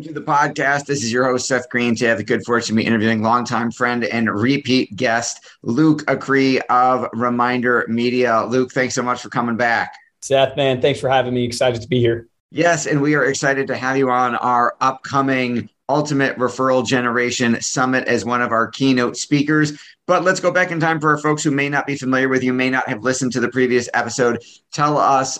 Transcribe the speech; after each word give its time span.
Welcome 0.00 0.14
to 0.14 0.20
the 0.20 0.26
podcast. 0.26 0.86
This 0.86 1.04
is 1.04 1.12
your 1.12 1.26
host, 1.26 1.46
Seth 1.46 1.68
Green. 1.68 1.94
Today 1.94 2.06
I 2.06 2.08
have 2.08 2.16
the 2.16 2.24
good 2.24 2.42
fortune 2.46 2.74
to 2.74 2.82
be 2.82 2.86
interviewing 2.86 3.22
longtime 3.22 3.70
friend 3.70 4.02
and 4.02 4.30
repeat 4.30 4.96
guest, 4.96 5.46
Luke 5.60 6.06
Acree 6.06 6.58
of 6.70 7.06
Reminder 7.12 7.84
Media. 7.86 8.46
Luke, 8.46 8.72
thanks 8.72 8.94
so 8.94 9.02
much 9.02 9.20
for 9.20 9.28
coming 9.28 9.58
back. 9.58 9.92
Seth, 10.22 10.56
man, 10.56 10.80
thanks 10.80 11.00
for 11.00 11.10
having 11.10 11.34
me. 11.34 11.44
Excited 11.44 11.82
to 11.82 11.86
be 11.86 12.00
here. 12.00 12.28
Yes, 12.50 12.86
and 12.86 13.02
we 13.02 13.14
are 13.14 13.26
excited 13.26 13.66
to 13.66 13.76
have 13.76 13.98
you 13.98 14.08
on 14.08 14.36
our 14.36 14.74
upcoming 14.80 15.68
Ultimate 15.90 16.38
Referral 16.38 16.86
Generation 16.86 17.60
Summit 17.60 18.08
as 18.08 18.24
one 18.24 18.40
of 18.40 18.52
our 18.52 18.68
keynote 18.68 19.18
speakers. 19.18 19.78
But 20.06 20.24
let's 20.24 20.40
go 20.40 20.50
back 20.50 20.70
in 20.70 20.80
time 20.80 20.98
for 20.98 21.10
our 21.10 21.18
folks 21.18 21.44
who 21.44 21.50
may 21.50 21.68
not 21.68 21.86
be 21.86 21.96
familiar 21.96 22.30
with 22.30 22.42
you, 22.42 22.54
may 22.54 22.70
not 22.70 22.88
have 22.88 23.04
listened 23.04 23.32
to 23.32 23.40
the 23.40 23.50
previous 23.50 23.86
episode. 23.92 24.42
Tell 24.72 24.96
us 24.96 25.38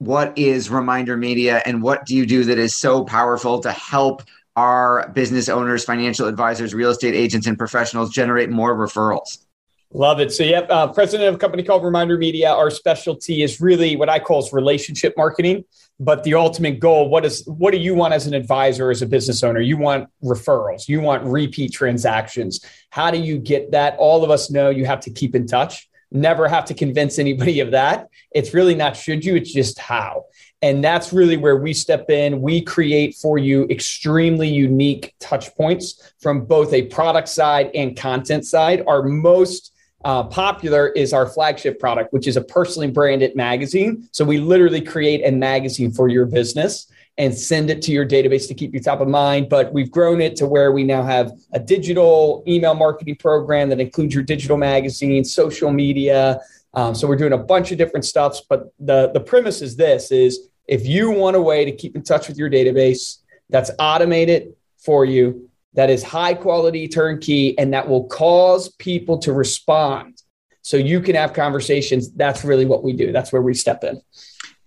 what 0.00 0.38
is 0.38 0.70
Reminder 0.70 1.14
Media 1.14 1.62
and 1.66 1.82
what 1.82 2.06
do 2.06 2.16
you 2.16 2.24
do 2.24 2.44
that 2.44 2.58
is 2.58 2.74
so 2.74 3.04
powerful 3.04 3.60
to 3.60 3.70
help 3.70 4.22
our 4.56 5.10
business 5.10 5.50
owners, 5.50 5.84
financial 5.84 6.26
advisors, 6.26 6.72
real 6.72 6.88
estate 6.88 7.14
agents, 7.14 7.46
and 7.46 7.58
professionals 7.58 8.10
generate 8.10 8.48
more 8.48 8.74
referrals? 8.74 9.44
Love 9.92 10.18
it. 10.18 10.32
So, 10.32 10.42
yep, 10.42 10.68
uh, 10.70 10.86
president 10.86 11.28
of 11.28 11.34
a 11.34 11.38
company 11.38 11.62
called 11.62 11.84
Reminder 11.84 12.16
Media. 12.16 12.50
Our 12.50 12.70
specialty 12.70 13.42
is 13.42 13.60
really 13.60 13.94
what 13.96 14.08
I 14.08 14.20
call 14.20 14.38
is 14.38 14.54
relationship 14.54 15.12
marketing. 15.18 15.64
But 15.98 16.24
the 16.24 16.32
ultimate 16.32 16.80
goal, 16.80 17.10
what 17.10 17.26
is 17.26 17.46
what 17.46 17.72
do 17.72 17.78
you 17.78 17.94
want 17.94 18.14
as 18.14 18.26
an 18.26 18.32
advisor, 18.32 18.90
as 18.90 19.02
a 19.02 19.06
business 19.06 19.42
owner? 19.42 19.60
You 19.60 19.76
want 19.76 20.08
referrals. 20.24 20.88
You 20.88 21.02
want 21.02 21.24
repeat 21.24 21.74
transactions. 21.74 22.64
How 22.88 23.10
do 23.10 23.18
you 23.18 23.36
get 23.36 23.72
that? 23.72 23.96
All 23.98 24.24
of 24.24 24.30
us 24.30 24.50
know 24.50 24.70
you 24.70 24.86
have 24.86 25.00
to 25.00 25.10
keep 25.10 25.34
in 25.34 25.46
touch. 25.46 25.89
Never 26.12 26.48
have 26.48 26.64
to 26.66 26.74
convince 26.74 27.18
anybody 27.18 27.60
of 27.60 27.70
that. 27.72 28.08
It's 28.32 28.54
really 28.54 28.74
not 28.74 28.96
should 28.96 29.24
you, 29.24 29.36
it's 29.36 29.52
just 29.52 29.78
how. 29.78 30.26
And 30.62 30.84
that's 30.84 31.12
really 31.12 31.36
where 31.36 31.56
we 31.56 31.72
step 31.72 32.10
in. 32.10 32.42
We 32.42 32.60
create 32.60 33.14
for 33.14 33.38
you 33.38 33.66
extremely 33.70 34.48
unique 34.48 35.14
touch 35.18 35.54
points 35.56 36.12
from 36.20 36.44
both 36.44 36.72
a 36.72 36.82
product 36.82 37.28
side 37.28 37.70
and 37.74 37.96
content 37.96 38.44
side. 38.44 38.84
Our 38.86 39.02
most 39.02 39.72
uh, 40.04 40.24
popular 40.24 40.88
is 40.88 41.12
our 41.12 41.26
flagship 41.26 41.78
product, 41.78 42.12
which 42.12 42.26
is 42.26 42.36
a 42.36 42.42
personally 42.42 42.90
branded 42.90 43.36
magazine. 43.36 44.08
So 44.12 44.24
we 44.24 44.38
literally 44.38 44.80
create 44.80 45.22
a 45.26 45.30
magazine 45.30 45.92
for 45.92 46.08
your 46.08 46.26
business 46.26 46.89
and 47.18 47.36
send 47.36 47.70
it 47.70 47.82
to 47.82 47.92
your 47.92 48.06
database 48.06 48.48
to 48.48 48.54
keep 48.54 48.72
you 48.72 48.80
top 48.80 49.00
of 49.00 49.08
mind. 49.08 49.48
But 49.48 49.72
we've 49.72 49.90
grown 49.90 50.20
it 50.20 50.36
to 50.36 50.46
where 50.46 50.72
we 50.72 50.84
now 50.84 51.02
have 51.02 51.32
a 51.52 51.60
digital 51.60 52.42
email 52.46 52.74
marketing 52.74 53.16
program 53.16 53.68
that 53.68 53.80
includes 53.80 54.14
your 54.14 54.24
digital 54.24 54.56
magazine, 54.56 55.24
social 55.24 55.70
media. 55.70 56.40
Um, 56.72 56.94
so 56.94 57.06
we're 57.06 57.16
doing 57.16 57.32
a 57.32 57.38
bunch 57.38 57.72
of 57.72 57.78
different 57.78 58.04
stuffs. 58.04 58.42
But 58.48 58.72
the, 58.78 59.10
the 59.12 59.20
premise 59.20 59.60
is 59.60 59.76
this 59.76 60.10
is 60.10 60.48
if 60.66 60.86
you 60.86 61.10
want 61.10 61.36
a 61.36 61.42
way 61.42 61.64
to 61.64 61.72
keep 61.72 61.96
in 61.96 62.02
touch 62.02 62.28
with 62.28 62.38
your 62.38 62.48
database 62.48 63.18
that's 63.48 63.70
automated 63.78 64.54
for 64.78 65.04
you, 65.04 65.50
that 65.74 65.90
is 65.90 66.02
high 66.02 66.34
quality 66.34 66.88
turnkey 66.88 67.58
and 67.58 67.72
that 67.72 67.88
will 67.88 68.04
cause 68.04 68.70
people 68.70 69.18
to 69.18 69.32
respond 69.32 70.22
so 70.62 70.76
you 70.76 71.00
can 71.00 71.14
have 71.14 71.32
conversations 71.32 72.12
that's 72.12 72.44
really 72.44 72.66
what 72.66 72.82
we 72.82 72.92
do 72.92 73.12
that's 73.12 73.32
where 73.32 73.42
we 73.42 73.54
step 73.54 73.84
in 73.84 74.00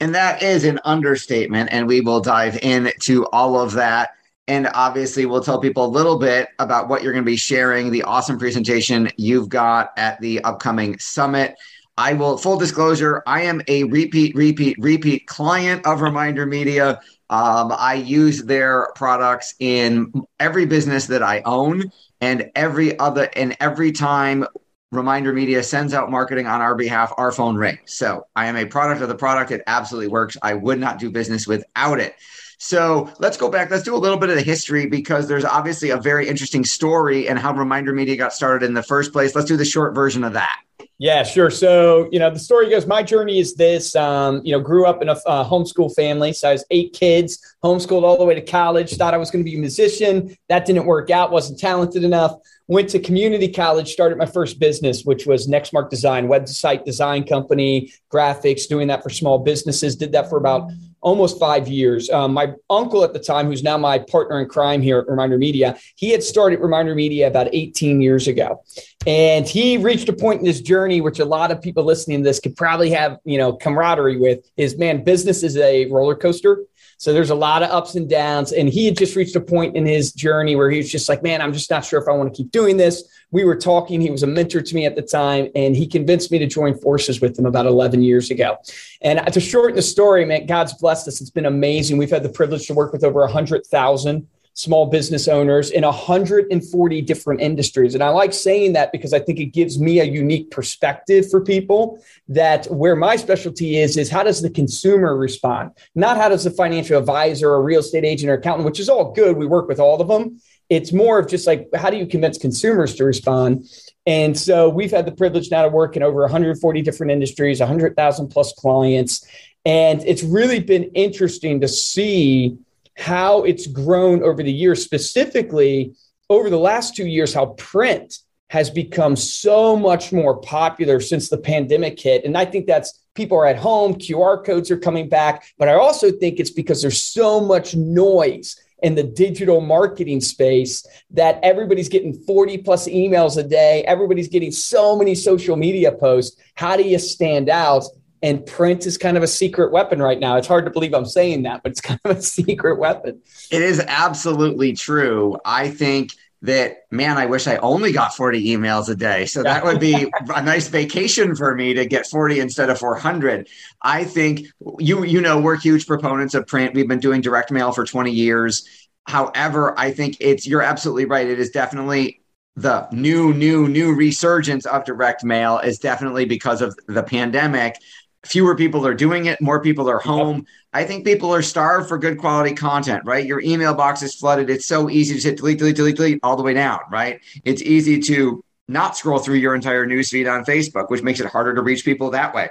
and 0.03 0.13
that 0.13 0.43
is 0.43 0.65
an 0.65 0.81
understatement 0.83 1.69
and 1.71 1.87
we 1.87 2.01
will 2.01 2.19
dive 2.19 2.61
into 2.61 3.25
all 3.27 3.57
of 3.57 3.71
that 3.71 4.09
and 4.49 4.67
obviously 4.73 5.25
we'll 5.25 5.41
tell 5.41 5.61
people 5.61 5.85
a 5.85 5.87
little 5.87 6.19
bit 6.19 6.49
about 6.59 6.89
what 6.89 7.01
you're 7.01 7.13
going 7.13 7.23
to 7.23 7.31
be 7.31 7.37
sharing 7.37 7.89
the 7.89 8.03
awesome 8.03 8.37
presentation 8.37 9.09
you've 9.15 9.47
got 9.47 9.91
at 9.95 10.19
the 10.19 10.43
upcoming 10.43 10.99
summit 10.99 11.55
I 11.97 12.13
will 12.13 12.37
full 12.37 12.57
disclosure, 12.57 13.21
I 13.27 13.43
am 13.43 13.61
a 13.67 13.83
repeat, 13.83 14.35
repeat, 14.35 14.75
repeat 14.79 15.27
client 15.27 15.85
of 15.85 16.01
Reminder 16.01 16.47
Media. 16.47 16.99
Um, 17.29 17.71
I 17.71 17.93
use 17.93 18.43
their 18.43 18.89
products 18.95 19.53
in 19.59 20.11
every 20.39 20.65
business 20.65 21.05
that 21.05 21.21
I 21.21 21.43
own, 21.45 21.91
and 22.19 22.49
every 22.55 22.97
other 22.97 23.29
and 23.35 23.55
every 23.59 23.91
time 23.91 24.43
Reminder 24.93 25.33
Media 25.33 25.63
sends 25.63 25.93
out 25.93 26.11
marketing 26.11 26.45
on 26.45 26.61
our 26.61 26.75
behalf, 26.75 27.11
our 27.17 27.31
phone 27.31 27.55
rings. 27.55 27.79
So 27.85 28.27
I 28.35 28.45
am 28.45 28.55
a 28.55 28.65
product 28.65 29.01
of 29.01 29.09
the 29.09 29.15
product. 29.15 29.51
It 29.51 29.61
absolutely 29.65 30.09
works. 30.09 30.37
I 30.41 30.53
would 30.53 30.79
not 30.79 30.99
do 30.99 31.09
business 31.09 31.47
without 31.47 31.99
it. 31.99 32.15
So 32.63 33.11
let's 33.19 33.35
go 33.35 33.49
back. 33.49 33.69
Let's 33.69 33.83
do 33.83 33.93
a 33.93 33.99
little 33.99 34.17
bit 34.17 34.29
of 34.29 34.37
the 34.37 34.41
history 34.41 34.85
because 34.85 35.27
there's 35.27 35.43
obviously 35.43 35.89
a 35.89 35.97
very 35.97 36.29
interesting 36.29 36.63
story 36.63 37.27
and 37.27 37.37
how 37.37 37.53
Reminder 37.53 37.91
Media 37.91 38.15
got 38.15 38.31
started 38.31 38.65
in 38.65 38.73
the 38.73 38.81
first 38.81 39.11
place. 39.11 39.35
Let's 39.35 39.49
do 39.49 39.57
the 39.57 39.65
short 39.65 39.93
version 39.93 40.23
of 40.23 40.31
that. 40.31 40.61
Yeah, 40.97 41.23
sure. 41.23 41.49
So, 41.49 42.07
you 42.13 42.19
know, 42.19 42.29
the 42.29 42.39
story 42.39 42.69
goes 42.69 42.87
my 42.87 43.03
journey 43.03 43.39
is 43.39 43.55
this 43.55 43.97
um, 43.97 44.39
you 44.45 44.53
know, 44.53 44.61
grew 44.61 44.85
up 44.85 45.01
in 45.01 45.09
a 45.09 45.17
uh, 45.25 45.43
homeschool 45.43 45.93
family. 45.93 46.31
So 46.31 46.47
I 46.47 46.53
was 46.53 46.63
eight 46.71 46.93
kids, 46.93 47.37
homeschooled 47.65 48.03
all 48.03 48.17
the 48.17 48.23
way 48.23 48.33
to 48.33 48.41
college, 48.41 48.95
thought 48.95 49.13
I 49.13 49.17
was 49.17 49.29
going 49.29 49.43
to 49.43 49.51
be 49.51 49.57
a 49.57 49.59
musician. 49.59 50.33
That 50.47 50.65
didn't 50.65 50.85
work 50.85 51.09
out, 51.09 51.31
wasn't 51.31 51.59
talented 51.59 52.05
enough. 52.05 52.33
Went 52.67 52.87
to 52.91 52.99
community 52.99 53.49
college, 53.49 53.91
started 53.91 54.17
my 54.17 54.25
first 54.25 54.57
business, 54.57 55.03
which 55.03 55.25
was 55.25 55.49
Nextmark 55.49 55.89
Design, 55.89 56.29
website 56.29 56.85
design 56.85 57.25
company, 57.25 57.91
graphics, 58.09 58.69
doing 58.69 58.87
that 58.87 59.03
for 59.03 59.09
small 59.09 59.39
businesses. 59.39 59.97
Did 59.97 60.13
that 60.13 60.29
for 60.29 60.37
about 60.37 60.71
almost 61.03 61.39
five 61.39 61.67
years. 61.67 62.09
Um, 62.09 62.33
my 62.33 62.53
uncle 62.69 63.03
at 63.03 63.13
the 63.13 63.19
time, 63.19 63.45
who's 63.47 63.61
now 63.61 63.77
my 63.77 63.99
partner 63.99 64.41
in 64.41 64.47
crime 64.47 64.81
here 64.81 64.99
at 64.99 65.07
Reminder 65.07 65.37
Media, 65.37 65.77
he 65.95 66.09
had 66.09 66.23
started 66.23 66.59
Reminder 66.59 66.95
Media 66.95 67.27
about 67.27 67.49
18 67.53 68.01
years 68.01 68.27
ago. 68.27 68.63
And 69.05 69.45
he 69.47 69.77
reached 69.77 70.07
a 70.09 70.13
point 70.13 70.39
in 70.39 70.45
his 70.45 70.61
journey, 70.61 71.01
which 71.01 71.19
a 71.19 71.25
lot 71.25 71.51
of 71.51 71.61
people 71.61 71.83
listening 71.83 72.19
to 72.19 72.23
this 72.23 72.39
could 72.39 72.55
probably 72.55 72.89
have, 72.91 73.19
you 73.25 73.37
know, 73.37 73.53
camaraderie 73.53 74.17
with 74.17 74.49
is 74.57 74.77
man, 74.77 75.03
business 75.03 75.43
is 75.43 75.57
a 75.57 75.85
roller 75.91 76.15
coaster. 76.15 76.63
So 77.03 77.11
there's 77.11 77.31
a 77.31 77.35
lot 77.35 77.63
of 77.63 77.69
ups 77.69 77.95
and 77.95 78.09
downs. 78.09 78.53
And 78.53 78.69
he 78.69 78.85
had 78.85 78.95
just 78.95 79.17
reached 79.17 79.35
a 79.35 79.41
point 79.41 79.75
in 79.75 79.85
his 79.85 80.13
journey 80.13 80.55
where 80.55 80.71
he 80.71 80.77
was 80.77 80.89
just 80.89 81.09
like, 81.09 81.21
man, 81.21 81.41
I'm 81.41 81.51
just 81.51 81.69
not 81.69 81.83
sure 81.83 82.01
if 82.01 82.07
I 82.07 82.13
want 82.13 82.33
to 82.33 82.37
keep 82.37 82.49
doing 82.49 82.77
this. 82.77 83.03
We 83.29 83.43
were 83.43 83.57
talking. 83.57 83.99
He 83.99 84.09
was 84.09 84.23
a 84.23 84.27
mentor 84.27 84.61
to 84.61 84.73
me 84.73 84.85
at 84.85 84.95
the 84.95 85.01
time, 85.01 85.49
and 85.53 85.75
he 85.75 85.85
convinced 85.85 86.31
me 86.31 86.39
to 86.39 86.47
join 86.47 86.77
forces 86.77 87.19
with 87.19 87.37
him 87.37 87.45
about 87.45 87.65
11 87.65 88.03
years 88.03 88.31
ago. 88.31 88.55
And 89.01 89.19
to 89.33 89.41
shorten 89.41 89.75
the 89.75 89.81
story, 89.81 90.23
man, 90.23 90.45
God's 90.45 90.75
blessed 90.75 91.09
us. 91.09 91.19
It's 91.19 91.29
been 91.29 91.45
amazing. 91.45 91.97
We've 91.97 92.09
had 92.09 92.23
the 92.23 92.29
privilege 92.29 92.67
to 92.67 92.73
work 92.73 92.93
with 92.93 93.03
over 93.03 93.19
100,000 93.19 94.25
small 94.53 94.85
business 94.85 95.27
owners 95.27 95.71
in 95.71 95.83
140 95.83 97.01
different 97.01 97.41
industries. 97.41 97.95
And 97.95 98.03
I 98.03 98.09
like 98.09 98.33
saying 98.33 98.73
that 98.73 98.91
because 98.91 99.13
I 99.13 99.19
think 99.19 99.39
it 99.39 99.47
gives 99.47 99.79
me 99.79 99.99
a 99.99 100.03
unique 100.03 100.51
perspective 100.51 101.29
for 101.29 101.41
people 101.41 102.03
that 102.27 102.65
where 102.67 102.95
my 102.95 103.15
specialty 103.15 103.77
is, 103.77 103.97
is 103.97 104.09
how 104.09 104.23
does 104.23 104.41
the 104.41 104.49
consumer 104.49 105.17
respond? 105.17 105.71
Not 105.95 106.17
how 106.17 106.29
does 106.29 106.43
the 106.43 106.51
financial 106.51 106.97
advisor 106.97 107.49
or 107.49 107.63
real 107.63 107.79
estate 107.79 108.05
agent 108.05 108.29
or 108.29 108.35
accountant, 108.35 108.65
which 108.65 108.79
is 108.79 108.89
all 108.89 109.11
good. 109.11 109.37
We 109.37 109.47
work 109.47 109.67
with 109.67 109.79
all 109.79 109.99
of 109.99 110.07
them. 110.07 110.39
It's 110.69 110.93
more 110.93 111.19
of 111.19 111.27
just 111.27 111.45
like, 111.45 111.67
how 111.75 111.89
do 111.89 111.97
you 111.97 112.05
convince 112.05 112.37
consumers 112.37 112.95
to 112.95 113.05
respond? 113.05 113.65
And 114.05 114.37
so 114.37 114.69
we've 114.69 114.91
had 114.91 115.05
the 115.05 115.11
privilege 115.11 115.49
now 115.51 115.63
to 115.63 115.69
work 115.69 115.95
in 115.95 116.03
over 116.03 116.21
140 116.21 116.81
different 116.81 117.11
industries, 117.11 117.59
100,000 117.59 118.27
plus 118.29 118.53
clients. 118.53 119.25
And 119.65 120.03
it's 120.03 120.23
really 120.23 120.59
been 120.59 120.83
interesting 120.93 121.61
to 121.61 121.67
see 121.67 122.57
how 122.95 123.43
it's 123.43 123.67
grown 123.67 124.23
over 124.23 124.43
the 124.43 124.51
years, 124.51 124.83
specifically 124.83 125.93
over 126.29 126.49
the 126.49 126.57
last 126.59 126.95
two 126.95 127.07
years, 127.07 127.33
how 127.33 127.47
print 127.57 128.19
has 128.49 128.69
become 128.69 129.15
so 129.15 129.75
much 129.75 130.11
more 130.11 130.37
popular 130.37 130.99
since 130.99 131.27
the 131.27 131.37
pandemic 131.37 131.99
hit. 131.99 132.23
And 132.23 132.37
I 132.37 132.45
think 132.45 132.67
that's 132.67 133.03
people 133.15 133.37
are 133.37 133.47
at 133.47 133.57
home, 133.57 133.95
QR 133.95 134.43
codes 134.45 134.69
are 134.69 134.77
coming 134.77 135.09
back. 135.09 135.45
But 135.57 135.69
I 135.69 135.73
also 135.73 136.11
think 136.11 136.39
it's 136.39 136.51
because 136.51 136.81
there's 136.81 137.01
so 137.01 137.39
much 137.39 137.75
noise 137.75 138.55
in 138.83 138.95
the 138.95 139.03
digital 139.03 139.61
marketing 139.61 140.21
space 140.21 140.85
that 141.11 141.39
everybody's 141.41 141.89
getting 141.89 142.13
40 142.13 142.59
plus 142.59 142.87
emails 142.87 143.37
a 143.37 143.43
day. 143.43 143.83
Everybody's 143.85 144.27
getting 144.27 144.51
so 144.51 144.95
many 144.95 145.15
social 145.15 145.55
media 145.55 145.91
posts. 145.91 146.39
How 146.55 146.75
do 146.75 146.83
you 146.83 146.99
stand 146.99 147.49
out? 147.49 147.85
And 148.23 148.45
print 148.45 148.87
is 148.87 148.97
kind 148.97 149.17
of 149.17 149.21
a 149.21 149.27
secret 149.27 149.71
weapon 149.71 150.01
right 150.01 150.19
now. 150.19 150.37
It's 150.37 150.47
hard 150.47 150.65
to 150.65 150.71
believe 150.71 150.93
I'm 150.93 151.05
saying 151.05 151.43
that, 151.43 151.61
but 151.61 151.73
it's 151.73 151.81
kind 151.81 151.99
of 152.05 152.17
a 152.17 152.21
secret 152.21 152.79
weapon. 152.79 153.21
It 153.51 153.61
is 153.61 153.79
absolutely 153.79 154.73
true. 154.73 155.37
I 155.45 155.69
think 155.69 156.13
that 156.43 156.79
man 156.91 157.17
i 157.17 157.25
wish 157.25 157.47
i 157.47 157.55
only 157.57 157.93
got 157.93 158.13
40 158.13 158.45
emails 158.47 158.89
a 158.89 158.95
day 158.95 159.25
so 159.25 159.43
that 159.43 159.63
would 159.63 159.79
be 159.79 160.11
a 160.35 160.41
nice 160.41 160.67
vacation 160.67 161.37
for 161.37 161.55
me 161.55 161.73
to 161.73 161.85
get 161.85 162.05
40 162.05 162.41
instead 162.41 162.69
of 162.69 162.77
400 162.77 163.47
i 163.81 164.03
think 164.03 164.47
you 164.77 165.05
you 165.05 165.21
know 165.21 165.39
we're 165.39 165.55
huge 165.55 165.87
proponents 165.87 166.33
of 166.33 166.45
print 166.45 166.75
we've 166.75 166.87
been 166.87 166.99
doing 166.99 167.21
direct 167.21 167.49
mail 167.49 167.71
for 167.71 167.85
20 167.85 168.11
years 168.11 168.67
however 169.05 169.73
i 169.79 169.91
think 169.91 170.17
it's 170.19 170.45
you're 170.45 170.61
absolutely 170.61 171.05
right 171.05 171.29
it 171.29 171.39
is 171.39 171.49
definitely 171.49 172.19
the 172.55 172.87
new, 172.91 173.33
new, 173.33 173.67
new 173.67 173.95
resurgence 173.95 174.65
of 174.65 174.85
direct 174.85 175.23
mail 175.23 175.59
is 175.59 175.79
definitely 175.79 176.25
because 176.25 176.61
of 176.61 176.77
the 176.87 177.03
pandemic. 177.03 177.77
Fewer 178.25 178.55
people 178.55 178.87
are 178.87 178.93
doing 178.93 179.25
it, 179.25 179.41
more 179.41 179.61
people 179.61 179.89
are 179.89 179.99
home. 179.99 180.37
Yep. 180.37 180.45
I 180.73 180.83
think 180.85 181.05
people 181.05 181.33
are 181.33 181.41
starved 181.41 181.89
for 181.89 181.97
good 181.97 182.17
quality 182.17 182.55
content, 182.55 183.03
right? 183.05 183.25
Your 183.25 183.41
email 183.41 183.73
box 183.73 184.01
is 184.01 184.15
flooded. 184.15 184.49
It's 184.49 184.65
so 184.65 184.89
easy 184.89 185.19
to 185.19 185.27
hit 185.27 185.37
delete, 185.37 185.59
delete, 185.59 185.75
delete, 185.75 185.97
delete 185.97 186.19
all 186.23 186.35
the 186.35 186.43
way 186.43 186.53
down, 186.53 186.79
right? 186.89 187.19
It's 187.43 187.61
easy 187.61 187.99
to 187.99 188.43
not 188.67 188.95
scroll 188.97 189.19
through 189.19 189.35
your 189.35 189.55
entire 189.55 189.85
newsfeed 189.85 190.31
on 190.31 190.45
Facebook, 190.45 190.89
which 190.89 191.03
makes 191.03 191.19
it 191.19 191.27
harder 191.27 191.53
to 191.53 191.61
reach 191.61 191.83
people 191.83 192.11
that 192.11 192.33
way. 192.33 192.49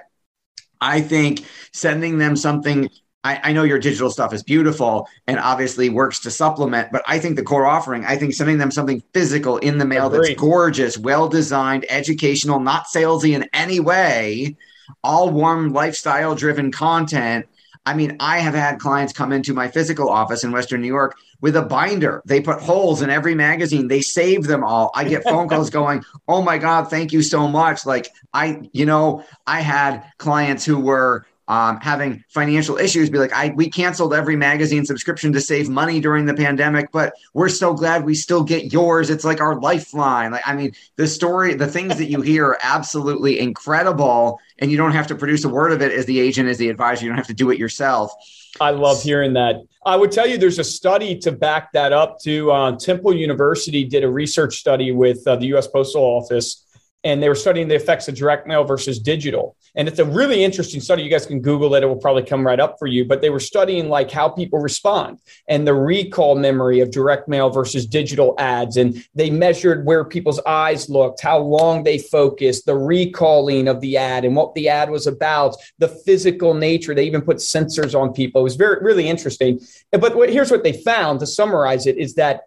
I 0.81 1.01
think 1.01 1.45
sending 1.73 2.19
them 2.19 2.37
something 2.37 2.89
I, 3.25 3.41
I, 3.45 3.53
know 3.53 3.63
your 3.63 3.79
digital 3.79 4.11
stuff 4.11 4.33
is 4.33 4.43
beautiful 4.43 5.09
and 5.29 5.39
obviously 5.39 5.89
works 5.89 6.19
to 6.21 6.31
supplement, 6.31 6.91
but 6.91 7.03
I 7.07 7.21
think 7.21 7.37
the 7.37 7.45
core 7.45 7.67
offering, 7.67 8.05
I 8.05 8.17
think 8.17 8.35
sending 8.35 8.59
them 8.59 8.73
something 8.73 9.01
physical 9.15 9.59
in 9.59 9.79
the 9.79 9.85
mail 9.85 10.09
Agreed. 10.09 10.31
that's 10.31 10.41
gorgeous, 10.41 10.99
well 10.99 11.29
designed, 11.29 11.87
educational, 11.89 12.59
not 12.59 12.87
salesy 12.87 13.37
in 13.37 13.49
any 13.53 13.79
way, 13.79 14.57
all 15.03 15.31
warm, 15.31 15.73
lifestyle 15.73 16.35
driven 16.35 16.71
content. 16.73 17.47
I 17.85 17.95
mean, 17.95 18.17
I 18.21 18.39
have 18.39 18.55
had 18.55 18.79
clients 18.79 19.13
come 19.13 19.33
into 19.33 19.55
my 19.55 19.69
physical 19.69 20.09
office 20.09 20.45
in 20.45 20.53
Western 20.53 20.81
New 20.81 20.87
York 20.87 21.17
with 21.41 21.57
a 21.57 21.63
binder. 21.63 22.23
They 22.25 22.41
put 22.41 22.61
holes 22.61 23.03
in 23.03 23.11
every 23.11 23.35
magazine. 23.35 23.89
They 23.89 24.03
save 24.03 24.45
them 24.45 24.63
all. 24.63 24.93
I 24.95 25.05
get 25.05 25.25
phone 25.25 25.49
calls 25.49 25.71
going, 25.81 26.05
"Oh 26.29 26.43
my 26.43 26.59
god, 26.59 26.89
thank 26.89 27.13
you 27.13 27.23
so 27.23 27.49
much." 27.49 27.85
Like 27.85 28.09
I, 28.33 28.69
you 28.73 28.87
know, 28.87 29.25
I 29.47 29.61
had 29.61 30.05
clients 30.19 30.65
who 30.65 30.79
were 30.79 31.27
um, 31.53 31.79
having 31.83 32.25
financial 32.31 32.79
issues 32.79 33.11
be 33.11 33.19
like, 33.19 33.35
I 33.35 33.53
we 33.55 33.69
canceled 33.69 34.15
every 34.15 34.37
magazine 34.37 34.87
subscription 34.87 35.35
to 35.35 35.41
save 35.41 35.69
money 35.69 36.01
during 36.01 36.25
the 36.25 36.33
pandemic, 36.33 36.91
but 36.91 37.13
we're 37.35 37.51
so 37.51 37.75
glad 37.75 38.07
we 38.07 38.15
still 38.15 38.43
get 38.43 38.73
yours. 38.73 39.11
It's 39.11 39.23
like 39.23 39.43
our 39.43 39.61
lifeline. 39.61 40.31
Like, 40.31 40.49
I 40.49 40.57
mean, 40.57 40.73
the 40.97 41.07
story, 41.07 41.53
the 41.53 41.67
things 41.67 41.99
that 41.99 42.07
you 42.07 42.23
hear 42.23 42.47
are 42.47 42.59
absolutely 42.63 43.39
incredible, 43.39 44.41
and 44.61 44.71
you 44.71 44.79
don't 44.79 44.93
have 44.93 45.07
to 45.09 45.15
produce 45.15 45.45
a 45.45 45.51
word 45.51 45.73
of 45.73 45.83
it 45.83 45.93
as 45.93 46.07
the 46.07 46.19
agent, 46.21 46.49
as 46.49 46.57
the 46.57 46.71
advisor. 46.71 47.05
You 47.05 47.11
don't 47.11 47.19
have 47.19 47.27
to 47.27 47.35
do 47.35 47.51
it 47.51 47.59
yourself. 47.59 48.15
I 48.59 48.71
love 48.71 49.03
hearing 49.03 49.35
that. 49.35 49.57
I 49.85 49.97
would 49.97 50.11
tell 50.11 50.27
you 50.27 50.39
there's 50.39 50.59
a 50.59 50.65
study 50.65 51.19
to 51.19 51.33
back 51.33 51.71
that 51.73 51.93
up. 51.93 52.19
To 52.21 52.51
uh, 52.51 52.77
Temple 52.79 53.15
University 53.15 53.85
did 53.85 54.05
a 54.05 54.11
research 54.11 54.57
study 54.57 54.91
with 54.91 55.27
uh, 55.27 55.37
the 55.37 55.49
U.S. 55.49 55.67
Postal 55.67 56.03
Office 56.03 56.65
and 57.05 57.23
they 57.23 57.29
were 57.29 57.35
studying 57.35 57.69
the 57.69 57.75
effects 57.75 58.09
of 58.09 58.15
direct 58.15 58.47
mail 58.47 58.65
versus 58.65 58.99
digital. 58.99 59.57
And 59.75 59.89
it's 59.89 59.99
a 59.99 60.05
really 60.05 60.45
interesting 60.45 60.81
study. 60.81 61.03
You 61.03 61.11
guys 61.11 61.27
can 61.27 61.41
Google 61.41 61.75
it; 61.75 61.83
it 61.83 61.87
will 61.87 61.97
probably 61.97 62.23
come 62.23 62.47
right 62.47 62.61
up 62.61 62.79
for 62.79 62.87
you. 62.87 63.05
But 63.05 63.21
they 63.21 63.31
were 63.31 63.41
studying 63.41 63.89
like 63.89 64.11
how 64.11 64.29
people 64.29 64.59
respond 64.59 65.19
and 65.49 65.67
the 65.67 65.75
recall 65.75 66.35
memory 66.35 66.81
of 66.81 66.91
direct 66.91 67.29
mail 67.29 67.51
versus 67.51 67.87
digital 67.87 68.35
ads, 68.39 68.77
and 68.77 69.05
they 69.15 69.31
measured 69.31 69.87
where 69.87 70.05
people's 70.05 70.41
eyes 70.47 70.89
looked, 70.89 71.21
how 71.21 71.39
long 71.39 71.83
they 71.83 71.99
focused, 71.99 72.67
the 72.67 72.77
recalling 72.77 73.69
of 73.69 73.81
the 73.81 73.97
ad, 73.97 74.25
and 74.25 74.37
what 74.37 74.55
the 74.55 74.69
ad 74.69 74.91
was 74.91 75.07
about, 75.07 75.57
the 75.79 75.89
physical 75.89 76.55
nature. 76.55 76.95
They 76.95 77.07
even 77.07 77.23
put 77.23 77.39
sensors 77.39 77.99
on 77.99 78.13
people. 78.13 78.43
It 78.43 78.45
was 78.45 78.57
very 78.57 78.83
really 78.83 79.09
interesting. 79.09 79.61
But 79.91 80.15
here's 80.31 80.51
what 80.51 80.63
they 80.63 80.73
found 80.73 81.21
to 81.21 81.27
summarize 81.27 81.87
it: 81.87 81.97
is 81.97 82.15
that 82.15 82.43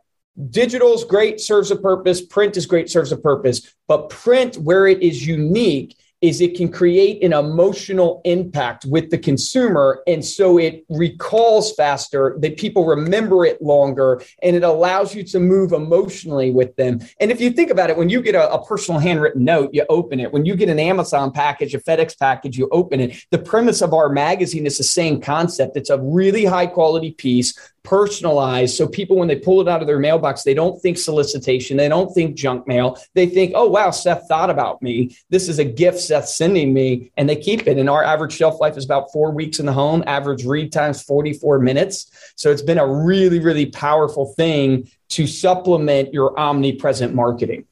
Digital 0.50 0.94
is 0.94 1.04
great, 1.04 1.40
serves 1.40 1.72
a 1.72 1.76
purpose. 1.76 2.22
Print 2.22 2.58
is 2.58 2.66
great, 2.66 2.90
serves 2.90 3.12
a 3.12 3.18
purpose. 3.18 3.74
But 3.88 4.10
print, 4.10 4.58
where 4.58 4.86
it 4.88 5.02
is 5.02 5.26
unique, 5.26 5.98
is 6.22 6.42
it 6.42 6.56
can 6.56 6.72
create 6.72 7.24
an 7.24 7.34
emotional 7.34 8.22
impact 8.26 8.86
with 8.86 9.10
the 9.12 9.18
consumer 9.18 10.02
and 10.08 10.24
so 10.24 10.58
it 10.58 10.86
recalls 10.90 11.74
faster 11.76 12.36
that 12.40 12.58
people 12.58 12.86
remember 12.86 13.46
it 13.46 13.62
longer 13.62 14.22
and 14.42 14.56
it 14.56 14.64
allows 14.64 15.14
you 15.14 15.24
to 15.24 15.40
move 15.40 15.74
emotionally 15.74 16.52
with 16.52 16.76
them 16.78 17.00
and 17.20 17.32
if 17.32 17.42
you 17.42 17.52
think 17.52 17.70
about 17.70 17.90
it 17.90 17.98
when 17.98 18.10
you 18.10 18.22
get 18.22 18.34
a, 18.34 18.52
a 18.52 18.66
personal 18.66 19.00
handwritten 19.00 19.44
note 19.44 19.70
you 19.74 19.86
open 19.90 20.20
it 20.20 20.32
when 20.32 20.46
you 20.46 20.56
get 20.56 20.70
an 20.70 20.80
amazon 20.80 21.32
package 21.32 21.76
a 21.76 21.80
fedex 21.80 22.18
package 22.18 22.58
you 22.58 22.68
open 22.72 23.00
it 23.02 23.26
the 23.32 23.38
premise 23.38 23.82
of 23.82 23.94
our 23.94 24.10
magazine 24.10 24.66
is 24.66 24.78
the 24.78 24.84
same 24.84 25.20
concept 25.20 25.76
it's 25.76 25.90
a 25.90 26.00
really 26.02 26.46
high 26.46 26.68
quality 26.68 27.12
piece 27.12 27.54
personalized. 27.86 28.76
So 28.76 28.88
people 28.88 29.18
when 29.18 29.28
they 29.28 29.38
pull 29.38 29.62
it 29.62 29.68
out 29.68 29.82
of 29.82 29.88
their 29.88 30.00
mailbox 30.00 30.44
they 30.44 30.54
don't 30.54 30.82
think 30.82 30.98
solicitation. 30.98 31.78
They 31.78 31.88
don't 31.88 32.14
think 32.14 32.36
junk 32.36 32.68
mail. 32.68 32.98
They 33.14 33.28
think 33.28 33.54
oh 33.56 33.68
wow 33.68 33.92
seth 33.92 34.28
thought 34.28 34.50
about 34.50 34.82
me. 34.82 35.16
This 35.30 35.48
is 35.48 35.60
a 35.60 35.64
gift 35.64 36.00
seth's 36.00 36.36
sending 36.36 36.74
me 36.74 37.12
and 37.18 37.30
they 37.30 37.36
keep 37.36 37.68
it. 37.68 37.78
And 37.78 37.90
our 37.90 38.04
average 38.04 38.34
shelf 38.34 38.60
life 38.60 38.78
is 38.78 38.86
about 38.86 39.12
four 39.12 39.32
weeks 39.32 39.60
in 39.60 39.66
the 39.66 39.74
home. 39.74 40.04
Average 40.08 40.46
read 40.46 40.72
times 40.72 41.02
44 41.04 41.60
minutes. 41.60 42.12
So 42.36 42.52
it's 42.52 42.62
been 42.62 42.80
a 42.80 42.88
really 42.88 43.40
really 43.40 43.68
powerful 43.68 44.34
thing 44.34 44.90
to 45.10 45.28
supplement 45.28 46.14
your 46.14 46.38
omnipresent 46.40 47.14
marketing. 47.14 47.66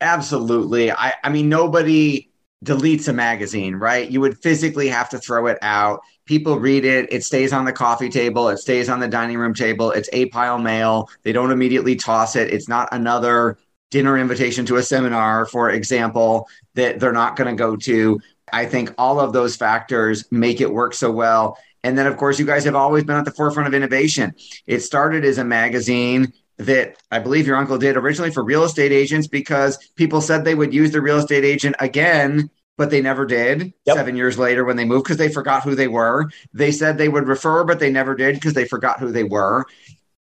Absolutely. 0.00 0.92
I, 0.92 1.14
I 1.22 1.28
mean 1.30 1.48
nobody 1.48 2.30
deletes 2.64 3.08
a 3.08 3.12
magazine 3.12 3.74
right? 3.76 4.10
You 4.10 4.20
would 4.20 4.38
physically 4.38 4.88
have 4.88 5.08
to 5.10 5.18
throw 5.18 5.46
it 5.46 5.58
out. 5.62 6.00
People 6.24 6.58
read 6.58 6.84
it. 6.84 7.12
It 7.12 7.22
stays 7.22 7.52
on 7.52 7.64
the 7.64 7.72
coffee 7.72 8.08
table. 8.08 8.48
It 8.48 8.58
stays 8.58 8.88
on 8.88 9.00
the 9.00 9.08
dining 9.08 9.38
room 9.38 9.54
table. 9.54 9.90
It's 9.90 10.08
a 10.12 10.26
pile 10.26 10.58
mail. 10.58 11.10
They 11.22 11.32
don't 11.32 11.50
immediately 11.50 11.96
toss 11.96 12.34
it. 12.34 12.52
It's 12.52 12.68
not 12.68 12.88
another 12.92 13.58
dinner 13.90 14.18
invitation 14.18 14.66
to 14.66 14.76
a 14.76 14.82
seminar 14.82 15.46
for 15.46 15.70
example 15.70 16.48
that 16.74 16.98
they're 16.98 17.12
not 17.12 17.36
going 17.36 17.54
to 17.54 17.58
go 17.58 17.76
to. 17.76 18.20
I 18.52 18.66
think 18.66 18.92
all 18.98 19.20
of 19.20 19.32
those 19.32 19.56
factors 19.56 20.24
make 20.32 20.60
it 20.60 20.72
work 20.72 20.94
so 20.94 21.10
well. 21.10 21.58
And 21.84 21.96
then 21.96 22.06
of 22.06 22.16
course 22.16 22.38
you 22.38 22.46
guys 22.46 22.64
have 22.64 22.74
always 22.74 23.04
been 23.04 23.16
at 23.16 23.24
the 23.24 23.30
forefront 23.30 23.68
of 23.68 23.74
innovation. 23.74 24.34
It 24.66 24.80
started 24.80 25.24
as 25.24 25.38
a 25.38 25.44
magazine 25.44 26.32
that 26.58 26.96
I 27.10 27.18
believe 27.18 27.46
your 27.46 27.56
uncle 27.56 27.78
did 27.78 27.96
originally 27.96 28.30
for 28.30 28.42
real 28.42 28.64
estate 28.64 28.92
agents 28.92 29.26
because 29.26 29.76
people 29.96 30.20
said 30.20 30.44
they 30.44 30.54
would 30.54 30.72
use 30.72 30.90
the 30.90 31.02
real 31.02 31.18
estate 31.18 31.44
agent 31.44 31.76
again 31.80 32.50
but 32.76 32.90
they 32.90 33.00
never 33.00 33.24
did 33.24 33.72
yep. 33.84 33.96
seven 33.96 34.16
years 34.16 34.38
later 34.38 34.64
when 34.64 34.76
they 34.76 34.84
moved 34.84 35.04
because 35.04 35.16
they 35.16 35.30
forgot 35.30 35.62
who 35.62 35.74
they 35.74 35.88
were. 35.88 36.30
They 36.52 36.70
said 36.72 36.98
they 36.98 37.08
would 37.08 37.26
refer, 37.26 37.64
but 37.64 37.78
they 37.78 37.90
never 37.90 38.14
did 38.14 38.34
because 38.34 38.54
they 38.54 38.66
forgot 38.66 39.00
who 39.00 39.10
they 39.12 39.24
were. 39.24 39.64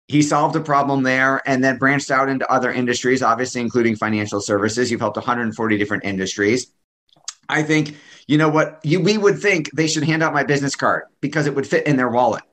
He 0.07 0.21
solved 0.21 0.55
a 0.55 0.61
problem 0.61 1.03
there 1.03 1.41
and 1.47 1.63
then 1.63 1.77
branched 1.77 2.11
out 2.11 2.29
into 2.29 2.49
other 2.49 2.71
industries, 2.71 3.21
obviously, 3.23 3.61
including 3.61 3.95
financial 3.95 4.39
services. 4.39 4.91
You've 4.91 5.01
helped 5.01 5.17
140 5.17 5.77
different 5.77 6.05
industries. 6.05 6.71
I 7.49 7.63
think, 7.63 7.97
you 8.27 8.37
know 8.37 8.49
what, 8.49 8.79
you, 8.83 9.01
we 9.01 9.17
would 9.17 9.39
think 9.39 9.69
they 9.71 9.87
should 9.87 10.03
hand 10.03 10.23
out 10.23 10.33
my 10.33 10.43
business 10.43 10.75
card 10.75 11.03
because 11.21 11.47
it 11.47 11.55
would 11.55 11.67
fit 11.67 11.87
in 11.87 11.97
their 11.97 12.09
wallet. 12.09 12.43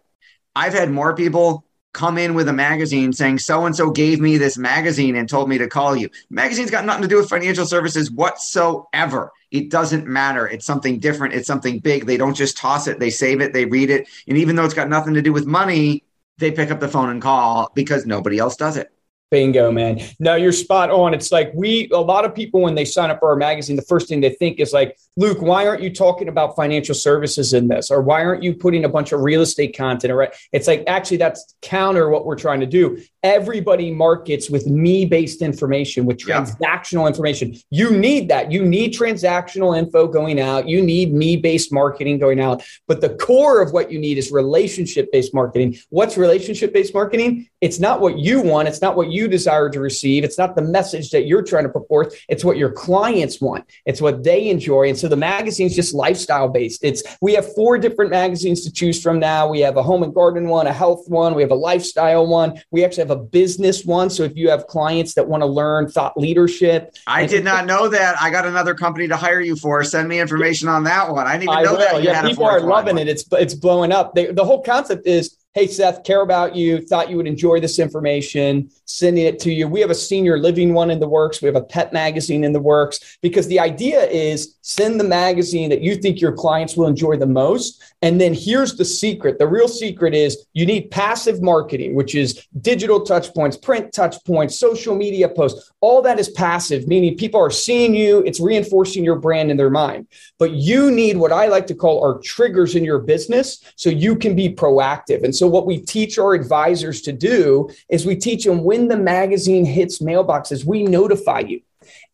I've 0.57 0.75
had 0.75 0.91
more 0.91 1.15
people 1.15 1.65
come 1.93 2.19
in 2.19 2.35
with 2.35 2.49
a 2.49 2.53
magazine 2.53 3.13
saying 3.13 3.39
so 3.39 3.67
and 3.67 3.77
so 3.77 3.91
gave 3.91 4.21
me 4.21 4.39
this 4.39 4.57
magazine 4.57 5.17
and 5.17 5.29
told 5.29 5.49
me 5.49 5.59
to 5.59 5.69
call 5.69 5.95
you. 5.95 6.09
Magazine's 6.31 6.71
got 6.71 6.85
nothing 6.85 7.03
to 7.03 7.09
do 7.09 7.17
with 7.17 7.29
financial 7.29 7.67
services 7.67 8.11
whatsoever. 8.11 9.33
It 9.51 9.71
doesn't 9.71 10.07
matter. 10.07 10.49
It's 10.49 10.65
something 10.65 10.99
different. 10.99 11.35
It's 11.35 11.47
something 11.47 11.79
big. 11.79 12.07
They 12.07 12.17
don't 12.17 12.35
just 12.35 12.57
toss 12.57 12.87
it, 12.87 12.99
they 12.99 13.11
save 13.11 13.41
it, 13.41 13.53
they 13.53 13.67
read 13.67 13.91
it. 13.91 14.09
And 14.27 14.39
even 14.39 14.57
though 14.57 14.65
it's 14.65 14.75
got 14.75 14.89
nothing 14.89 15.15
to 15.15 15.23
do 15.23 15.33
with 15.33 15.47
money, 15.47 16.05
they 16.39 16.51
pick 16.51 16.71
up 16.71 16.81
the 16.81 16.89
phone 16.89 17.11
and 17.11 17.21
call 17.21 17.71
because 17.75 18.07
nobody 18.07 18.39
else 18.39 18.57
does 18.57 18.77
it. 18.77 18.91
Bingo, 19.33 19.73
man. 19.73 20.01
No, 20.21 20.37
you're 20.37 20.53
spot 20.53 20.91
on. 20.91 21.15
It's 21.15 21.33
like 21.33 21.51
we, 21.55 21.89
a 21.91 21.99
lot 21.99 22.25
of 22.25 22.35
people, 22.35 22.61
when 22.61 22.77
they 22.77 22.85
sign 22.85 23.11
up 23.11 23.19
for 23.19 23.31
our 23.31 23.37
magazine, 23.37 23.75
the 23.75 23.83
first 23.83 24.07
thing 24.07 24.21
they 24.21 24.31
think 24.31 24.61
is 24.61 24.73
like, 24.73 24.97
Luke, 25.17 25.43
why 25.43 25.67
aren't 25.67 25.83
you 25.83 25.93
talking 25.93 26.29
about 26.29 26.55
financial 26.55 26.95
services 26.95 27.53
in 27.53 27.69
this? 27.69 27.91
Or 27.91 28.01
why 28.01 28.25
aren't 28.25 28.43
you 28.43 28.55
putting 28.55 28.85
a 28.85 28.89
bunch 28.89 29.13
of 29.13 29.21
real 29.21 29.41
estate 29.41 29.77
content? 29.77 30.13
Or 30.13 30.31
it's 30.53 30.67
like, 30.69 30.85
actually, 30.87 31.17
that's 31.17 31.55
counter 31.63 32.09
what 32.11 32.25
we're 32.25 32.37
trying 32.37 32.61
to 32.61 32.67
do. 32.67 33.03
Everybody 33.23 33.91
markets 33.91 34.51
with 34.51 34.67
me 34.67 35.05
based 35.07 35.43
information, 35.43 36.07
with 36.07 36.19
transactional 36.19 37.03
yeah. 37.03 37.09
information. 37.09 37.57
You 37.71 37.91
need 37.91 38.29
that. 38.29 38.53
You 38.53 38.65
need 38.65 38.93
transactional 38.93 39.79
info 39.79 40.09
going 40.09 40.41
out. 40.41 40.69
You 40.69 40.83
need 40.83 41.15
me 41.15 41.37
based 41.37 41.73
marketing 41.73 42.19
going 42.19 42.41
out. 42.41 42.63
But 42.87 43.01
the 43.01 43.15
core 43.15 43.63
of 43.63 43.73
what 43.73 43.91
you 43.93 43.99
need 43.99 44.19
is 44.19 44.31
relationship 44.31 45.11
based 45.13 45.33
marketing. 45.33 45.79
What's 45.91 46.17
relationship 46.17 46.73
based 46.73 46.95
marketing? 46.95 47.49
It's 47.61 47.79
not 47.79 48.01
what 48.01 48.19
you 48.19 48.43
want. 48.43 48.69
It's 48.69 48.83
not 48.83 48.97
what 48.97 49.11
you 49.11 49.22
desire 49.29 49.69
to 49.71 49.81
receive. 49.81 50.25
It's 50.25 50.39
not 50.39 50.57
the 50.57 50.63
message 50.63 51.11
that 51.11 51.27
you're 51.27 51.43
trying 51.43 51.65
to 51.65 51.69
put 51.69 51.89
forth. 51.89 52.15
It's 52.29 52.45
what 52.45 52.57
your 52.57 52.71
clients 52.71 53.41
want. 53.41 53.65
It's 53.87 54.01
what 54.01 54.25
they 54.25 54.49
enjoy. 54.49 54.89
And 54.89 54.99
so 54.99 55.09
the 55.09 55.17
magazine's 55.17 55.75
just 55.75 55.95
lifestyle 55.95 56.49
based. 56.49 56.85
It's 56.85 57.03
we 57.21 57.35
have 57.35 57.55
four 57.55 57.79
different 57.79 58.11
magazines 58.11 58.65
to 58.65 58.73
choose 58.73 59.03
from 59.03 59.19
now. 59.19 59.49
We 59.49 59.61
have 59.61 59.77
a 59.77 59.83
home 59.83 60.03
and 60.03 60.15
garden 60.15 60.49
one, 60.49 60.67
a 60.67 60.73
health 60.73 61.09
one, 61.09 61.35
we 61.35 61.43
have 61.43 61.51
a 61.51 61.57
lifestyle 61.57 62.27
one. 62.27 62.61
We 62.71 62.85
actually 62.85 63.03
have 63.03 63.11
a 63.11 63.17
business 63.17 63.85
one. 63.85 64.11
So 64.11 64.23
if 64.23 64.37
you 64.37 64.51
have 64.51 64.67
clients 64.67 65.15
that 65.15 65.29
want 65.29 65.43
to 65.43 65.47
learn 65.47 65.89
thought 65.89 66.17
leadership, 66.17 66.95
I 67.07 67.27
did 67.27 67.45
not 67.45 67.67
know 67.67 67.89
that. 67.89 68.17
I 68.21 68.31
got 68.31 68.47
another 68.47 68.75
company 68.75 69.09
to 69.09 69.17
hire 69.17 69.41
you 69.41 69.57
for. 69.57 69.83
Send 69.85 70.09
me 70.09 70.21
information 70.21 70.69
on 70.69 70.85
that 70.85 71.11
one. 71.11 71.27
I 71.27 71.39
didn't 71.39 71.53
even 71.53 71.65
know 71.65 71.77
that. 71.77 72.03
You 72.03 72.09
yeah, 72.09 72.23
people 72.23 72.45
are 72.45 72.61
loving 72.61 72.99
it. 72.99 73.09
It's 73.09 73.25
it's 73.33 73.55
blowing 73.55 73.93
up. 73.93 74.15
They, 74.15 74.33
the 74.33 74.45
whole 74.45 74.63
concept 74.63 75.07
is 75.07 75.37
Hey, 75.55 75.67
Seth, 75.67 76.03
care 76.03 76.23
about 76.23 76.57
you, 76.57 76.81
thought 76.81 77.11
you 77.11 77.19
would 77.19 77.27
enjoy 77.27 77.61
this 77.61 77.79
information, 77.79 78.71
sending 78.87 79.27
it 79.27 79.39
to 79.41 79.53
you. 79.53 79.69
We 79.69 79.83
have 79.83 79.91
a 79.91 79.95
senior 79.95 80.39
living 80.39 80.73
one 80.73 80.91
in 80.91 80.99
the 80.99 81.07
works. 81.07 81.43
We 81.43 81.47
have 81.47 81.57
a 81.57 81.63
pet 81.63 81.93
magazine 81.93 82.43
in 82.43 82.55
the 82.55 82.61
works 82.61 83.19
because 83.21 83.47
the 83.49 83.61
idea 83.61 84.01
is 84.09 84.57
send 84.63 84.99
the 84.99 85.05
magazine 85.05 85.69
that 85.69 85.83
you 85.83 85.97
think 85.97 86.23
your 86.23 86.33
clients 86.33 86.75
will 86.75 86.87
enjoy 86.87 87.19
the 87.19 87.27
most. 87.27 87.83
And 88.01 88.19
then 88.19 88.33
here's 88.33 88.77
the 88.77 88.85
secret 88.87 89.39
the 89.39 89.47
real 89.47 89.69
secret 89.69 90.15
is 90.15 90.47
you 90.55 90.65
need 90.65 90.91
passive 90.91 91.43
marketing, 91.43 91.95
which 91.95 92.15
is 92.15 92.49
digital 92.63 93.03
touch 93.03 93.35
points, 93.35 93.59
print 93.59 93.93
touch 93.93 94.25
points, 94.25 94.59
social 94.59 94.95
media 94.95 95.29
posts. 95.29 95.71
All 95.83 96.01
that 96.01 96.19
is 96.19 96.31
passive, 96.31 96.89
meaning 96.89 97.15
people 97.19 97.41
are 97.41 97.51
seeing 97.51 97.95
you, 97.95 98.21
it's 98.21 98.41
reinforcing 98.41 99.05
your 99.05 99.17
brand 99.17 99.51
in 99.51 99.59
their 99.59 99.69
mind. 99.69 100.07
But 100.39 100.53
you 100.53 100.91
need 100.91 101.19
what 101.19 101.31
I 101.31 101.49
like 101.49 101.67
to 101.67 101.75
call 101.75 102.03
our 102.03 102.19
triggers 102.21 102.75
in 102.75 102.85
your 102.85 103.01
business 103.01 103.63
so 103.77 103.91
you 103.91 104.17
can 104.17 104.35
be 104.35 104.49
proactive. 104.49 105.23
And 105.23 105.37
so, 105.42 105.42
what 105.47 105.67
we 105.67 105.79
teach 105.79 106.19
our 106.19 106.35
advisors 106.35 107.03
to 107.03 107.13
do 107.13 107.71
is 107.89 108.07
we 108.07 108.17
teach 108.17 108.45
them 108.45 108.65
when 108.65 108.89
the 108.89 108.97
magazine 108.97 109.65
hits 109.65 110.01
mailboxes, 110.01 110.65
we 110.65 110.83
notify 110.83 111.41
you. 111.41 111.61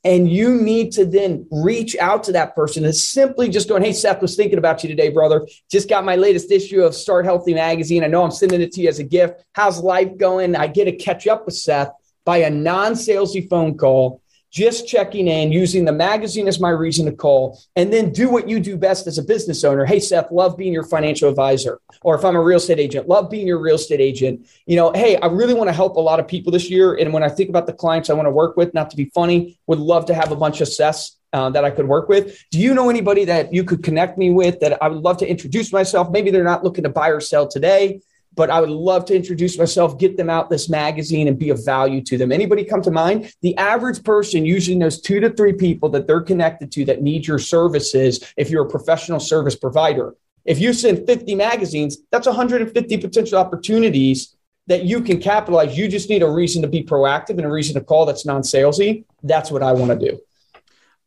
And 0.04 0.30
you 0.30 0.54
need 0.54 0.92
to 0.92 1.04
then 1.04 1.47
reach 1.50 1.97
out 1.97 2.23
to 2.25 2.32
that 2.32 2.54
person 2.54 2.85
and 2.85 2.94
simply 2.94 3.49
just 3.49 3.68
going, 3.68 3.82
Hey, 3.82 3.92
Seth 3.92 4.23
was 4.23 4.37
thinking 4.37 4.58
about 4.58 4.82
you 4.82 4.88
today, 4.88 5.11
brother. 5.11 5.47
Just 5.70 5.88
got 5.88 6.04
my 6.04 6.16
latest 6.16 6.50
issue 6.50 6.82
of 6.82 6.94
Start 6.94 7.25
Healthy 7.25 7.54
magazine. 7.54 8.04
I 8.04 8.06
know 8.06 8.23
I'm 8.23 8.30
sending 8.30 8.61
it 8.61 8.73
to 8.73 8.80
you 8.80 8.88
as 8.88 9.00
a 9.00 9.04
gift. 9.04 9.42
How's 9.52 9.80
life 9.80 10.16
going? 10.16 10.56
I 10.56 10.68
get 10.68 10.85
to 10.85 10.92
catch 10.92 11.26
up 11.26 11.47
with 11.47 11.56
Seth 11.56 11.90
by 12.25 12.38
a 12.38 12.50
non 12.50 12.92
salesy 12.92 13.49
phone 13.49 13.76
call 13.76 14.23
just 14.50 14.88
checking 14.88 15.28
in, 15.28 15.52
using 15.52 15.85
the 15.85 15.93
magazine 15.93 16.49
as 16.49 16.61
my 16.61 16.71
reason 16.71 17.07
to 17.07 17.12
call, 17.12 17.61
and 17.76 17.93
then 17.93 18.12
do 18.12 18.31
what 18.31 18.49
you 18.49 18.61
do 18.61 18.76
best 18.76 19.07
as 19.07 19.19
a 19.19 19.23
business 19.23 19.64
owner. 19.64 19.85
Hey, 19.85 20.00
Seth, 20.00 20.31
love 20.31 20.57
being 20.57 20.73
your 20.73 20.85
financial 20.85 21.28
advisor. 21.28 21.81
Or 22.02 22.14
if 22.14 22.25
I'm 22.25 22.37
a 22.37 22.43
real 22.43 22.59
estate 22.59 22.78
agent, 22.78 23.09
love 23.09 23.31
being 23.31 23.47
your 23.47 23.59
real 23.61 23.76
estate 23.76 24.00
agent. 24.00 24.47
You 24.67 24.76
know, 24.76 24.93
hey, 24.93 25.17
I 25.17 25.26
really 25.26 25.55
want 25.55 25.69
to 25.69 25.75
help 25.75 25.97
a 25.97 26.00
lot 26.00 26.21
of 26.21 26.26
people 26.26 26.52
this 26.52 26.71
year. 26.71 26.95
And 26.95 27.12
when 27.12 27.23
I 27.23 27.28
think 27.28 27.50
about 27.50 27.67
the 27.67 27.73
clients 27.73 28.09
I 28.09 28.14
want 28.14 28.26
to 28.26 28.33
work 28.33 28.57
with, 28.57 28.73
not 28.75 28.90
to 28.90 28.97
be 28.97 29.07
funny, 29.14 29.59
would 29.67 29.78
love 29.78 30.07
to 30.07 30.14
have 30.14 30.33
a 30.33 30.37
bunch 30.37 30.61
of 30.61 30.69
Seths 30.69 31.17
uh, 31.33 31.50
that 31.50 31.64
I 31.64 31.71
could 31.71 31.87
work 31.87 32.09
with. 32.09 32.43
Do 32.50 32.59
you 32.59 32.75
know 32.75 32.88
anybody 32.88 33.25
that 33.26 33.52
you 33.52 33.64
could 33.64 33.83
connect 33.83 34.17
me 34.17 34.31
with 34.31 34.61
that 34.61 34.83
I 34.83 34.88
would 34.88 35.02
love 35.02 35.19
to 35.19 35.28
introduce 35.28 35.73
myself? 35.73 36.11
Maybe 36.11 36.31
they're 36.31 36.45
not 36.45 36.64
looking 36.64 36.85
to 36.85 36.90
buy 36.90 37.11
or 37.11 37.21
sell 37.21 37.47
today, 37.47 38.00
but 38.38 38.50
I 38.50 38.61
would 38.61 38.71
love 38.71 39.04
to 39.07 39.16
introduce 39.16 39.59
myself, 39.59 39.99
get 39.99 40.16
them 40.16 40.30
out 40.30 40.49
this 40.49 40.68
magazine 40.68 41.26
and 41.26 41.37
be 41.37 41.50
of 41.50 41.64
value 41.64 42.00
to 42.02 42.16
them. 42.16 42.30
Anybody 42.30 42.64
come 42.64 42.80
to 42.83 42.90
mind? 42.92 43.35
The 43.42 43.57
average 43.57 44.04
person 44.04 44.47
usually 44.47 44.76
knows 44.76 45.00
two 45.00 45.18
to 45.18 45.30
three 45.30 45.54
people 45.54 45.88
that 45.88 46.07
they're 46.07 46.21
connected 46.21 46.71
to 46.71 46.85
that 46.85 47.02
need 47.02 47.26
your 47.26 47.40
services 47.40 48.33
if 48.37 48.49
you're 48.49 48.64
a 48.64 48.71
professional 48.71 49.18
service 49.18 49.57
provider. 49.57 50.14
If 50.45 50.61
you 50.61 50.73
send 50.73 51.04
50 51.04 51.35
magazines, 51.35 51.99
that's 52.12 52.28
150 52.28 52.99
potential 52.99 53.38
opportunities 53.38 54.37
that 54.68 54.85
you 54.85 55.00
can 55.00 55.21
capitalize. 55.21 55.76
You 55.76 55.88
just 55.88 56.09
need 56.09 56.23
a 56.23 56.30
reason 56.30 56.62
to 56.62 56.68
be 56.68 56.85
proactive 56.85 57.30
and 57.30 57.45
a 57.45 57.50
reason 57.50 57.75
to 57.75 57.80
call 57.80 58.07
that's 58.07 58.25
non 58.25 58.42
salesy. 58.42 59.04
That's 59.25 59.50
what 59.50 59.64
I 59.64 59.73
want 59.73 59.99
to 59.99 60.11
do. 60.11 60.21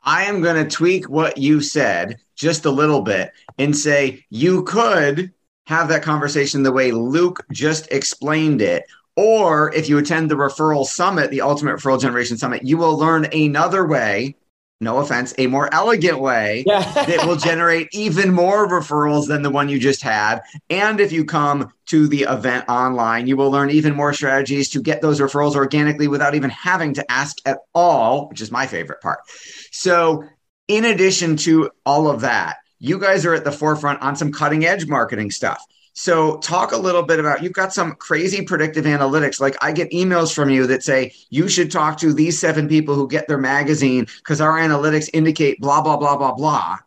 I 0.03 0.23
am 0.23 0.41
going 0.41 0.61
to 0.61 0.69
tweak 0.69 1.09
what 1.09 1.37
you 1.37 1.61
said 1.61 2.17
just 2.35 2.65
a 2.65 2.71
little 2.71 3.03
bit 3.03 3.31
and 3.57 3.73
say 3.73 4.25
you 4.29 4.63
could 4.63 5.31
have 5.71 5.87
that 5.87 6.03
conversation 6.03 6.63
the 6.63 6.71
way 6.71 6.91
Luke 6.91 7.45
just 7.49 7.89
explained 7.93 8.61
it. 8.61 8.83
Or 9.15 9.73
if 9.73 9.87
you 9.87 9.97
attend 9.97 10.29
the 10.29 10.35
referral 10.35 10.85
summit, 10.85 11.31
the 11.31 11.41
Ultimate 11.41 11.77
Referral 11.77 11.99
Generation 11.99 12.37
Summit, 12.37 12.63
you 12.63 12.77
will 12.77 12.97
learn 12.97 13.25
another 13.31 13.87
way, 13.87 14.35
no 14.81 14.97
offense, 14.97 15.33
a 15.37 15.47
more 15.47 15.73
elegant 15.73 16.19
way 16.19 16.65
yeah. 16.67 16.81
that 17.05 17.25
will 17.25 17.37
generate 17.37 17.87
even 17.93 18.33
more 18.33 18.67
referrals 18.67 19.27
than 19.27 19.43
the 19.43 19.49
one 19.49 19.69
you 19.69 19.79
just 19.79 20.01
had. 20.01 20.41
And 20.69 20.99
if 20.99 21.13
you 21.13 21.23
come 21.23 21.71
to 21.87 22.07
the 22.09 22.23
event 22.23 22.65
online, 22.67 23.27
you 23.27 23.37
will 23.37 23.49
learn 23.49 23.69
even 23.69 23.95
more 23.95 24.11
strategies 24.11 24.69
to 24.71 24.81
get 24.81 25.01
those 25.01 25.21
referrals 25.21 25.55
organically 25.55 26.09
without 26.09 26.35
even 26.35 26.49
having 26.49 26.93
to 26.95 27.11
ask 27.11 27.37
at 27.45 27.59
all, 27.73 28.27
which 28.27 28.41
is 28.41 28.51
my 28.51 28.67
favorite 28.67 28.99
part. 28.99 29.19
So, 29.71 30.25
in 30.67 30.83
addition 30.83 31.37
to 31.37 31.69
all 31.85 32.09
of 32.09 32.21
that, 32.21 32.57
you 32.81 32.97
guys 32.99 33.25
are 33.25 33.33
at 33.35 33.43
the 33.43 33.51
forefront 33.51 34.01
on 34.01 34.15
some 34.15 34.31
cutting 34.31 34.65
edge 34.65 34.87
marketing 34.87 35.29
stuff. 35.29 35.63
So, 35.93 36.37
talk 36.37 36.71
a 36.71 36.77
little 36.77 37.03
bit 37.03 37.19
about 37.19 37.43
you've 37.43 37.53
got 37.53 37.73
some 37.73 37.93
crazy 37.95 38.43
predictive 38.43 38.85
analytics. 38.85 39.39
Like, 39.39 39.55
I 39.61 39.71
get 39.71 39.91
emails 39.91 40.33
from 40.33 40.49
you 40.49 40.65
that 40.67 40.83
say 40.83 41.13
you 41.29 41.47
should 41.47 41.69
talk 41.69 41.97
to 41.99 42.13
these 42.13 42.39
seven 42.39 42.67
people 42.67 42.95
who 42.95 43.07
get 43.07 43.27
their 43.27 43.37
magazine 43.37 44.07
because 44.17 44.41
our 44.41 44.57
analytics 44.57 45.09
indicate 45.13 45.59
blah, 45.59 45.81
blah, 45.81 45.97
blah, 45.97 46.17
blah, 46.17 46.33
blah. 46.33 46.77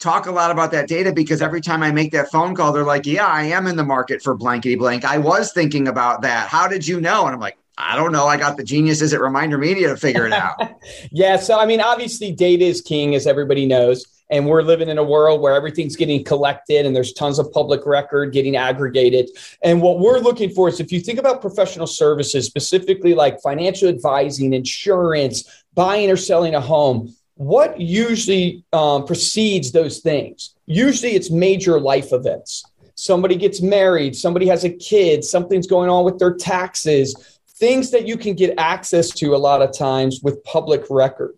Talk 0.00 0.26
a 0.26 0.32
lot 0.32 0.50
about 0.50 0.72
that 0.72 0.88
data 0.88 1.12
because 1.12 1.40
every 1.40 1.60
time 1.60 1.82
I 1.82 1.92
make 1.92 2.10
that 2.12 2.30
phone 2.30 2.54
call, 2.54 2.72
they're 2.72 2.84
like, 2.84 3.06
Yeah, 3.06 3.26
I 3.26 3.44
am 3.44 3.66
in 3.66 3.76
the 3.76 3.84
market 3.84 4.20
for 4.20 4.34
blankety 4.34 4.74
blank. 4.74 5.04
I 5.04 5.18
was 5.18 5.52
thinking 5.52 5.88
about 5.88 6.22
that. 6.22 6.48
How 6.48 6.66
did 6.66 6.86
you 6.86 7.00
know? 7.00 7.26
And 7.26 7.34
I'm 7.34 7.40
like, 7.40 7.56
I 7.78 7.96
don't 7.96 8.12
know. 8.12 8.26
I 8.26 8.36
got 8.36 8.56
the 8.56 8.64
geniuses 8.64 9.14
at 9.14 9.20
Reminder 9.20 9.58
Media 9.58 9.88
to 9.88 9.96
figure 9.96 10.26
it 10.26 10.32
out. 10.32 10.56
yeah. 11.12 11.36
So, 11.36 11.58
I 11.58 11.66
mean, 11.66 11.80
obviously, 11.80 12.32
data 12.32 12.64
is 12.64 12.80
king, 12.80 13.14
as 13.14 13.26
everybody 13.26 13.64
knows 13.64 14.04
and 14.30 14.46
we're 14.46 14.62
living 14.62 14.88
in 14.88 14.98
a 14.98 15.04
world 15.04 15.40
where 15.40 15.54
everything's 15.54 15.96
getting 15.96 16.24
collected 16.24 16.86
and 16.86 16.94
there's 16.94 17.12
tons 17.12 17.38
of 17.38 17.50
public 17.52 17.84
record 17.84 18.32
getting 18.32 18.56
aggregated. 18.56 19.28
And 19.62 19.82
what 19.82 19.98
we're 19.98 20.18
looking 20.18 20.50
for 20.50 20.68
is 20.68 20.80
if 20.80 20.92
you 20.92 21.00
think 21.00 21.18
about 21.18 21.40
professional 21.40 21.86
services 21.86 22.46
specifically 22.46 23.14
like 23.14 23.42
financial 23.42 23.88
advising 23.88 24.54
insurance 24.54 25.64
buying 25.74 26.10
or 26.10 26.16
selling 26.16 26.54
a 26.54 26.60
home 26.60 27.14
what 27.40 27.80
usually 27.80 28.62
um, 28.74 29.06
precedes 29.06 29.72
those 29.72 30.00
things? 30.00 30.54
Usually 30.66 31.12
it's 31.12 31.30
major 31.30 31.80
life 31.80 32.12
events. 32.12 32.62
Somebody 32.96 33.34
gets 33.34 33.62
married 33.62 34.14
somebody 34.14 34.46
has 34.46 34.64
a 34.64 34.68
kid 34.68 35.24
something's 35.24 35.66
going 35.66 35.88
on 35.88 36.04
with 36.04 36.18
their 36.18 36.34
taxes 36.34 37.40
things 37.48 37.90
that 37.90 38.06
you 38.06 38.18
can 38.18 38.34
get 38.34 38.52
access 38.58 39.08
to 39.08 39.34
a 39.34 39.38
lot 39.38 39.62
of 39.62 39.76
times 39.76 40.20
with 40.22 40.44
public 40.44 40.84
record 40.90 41.34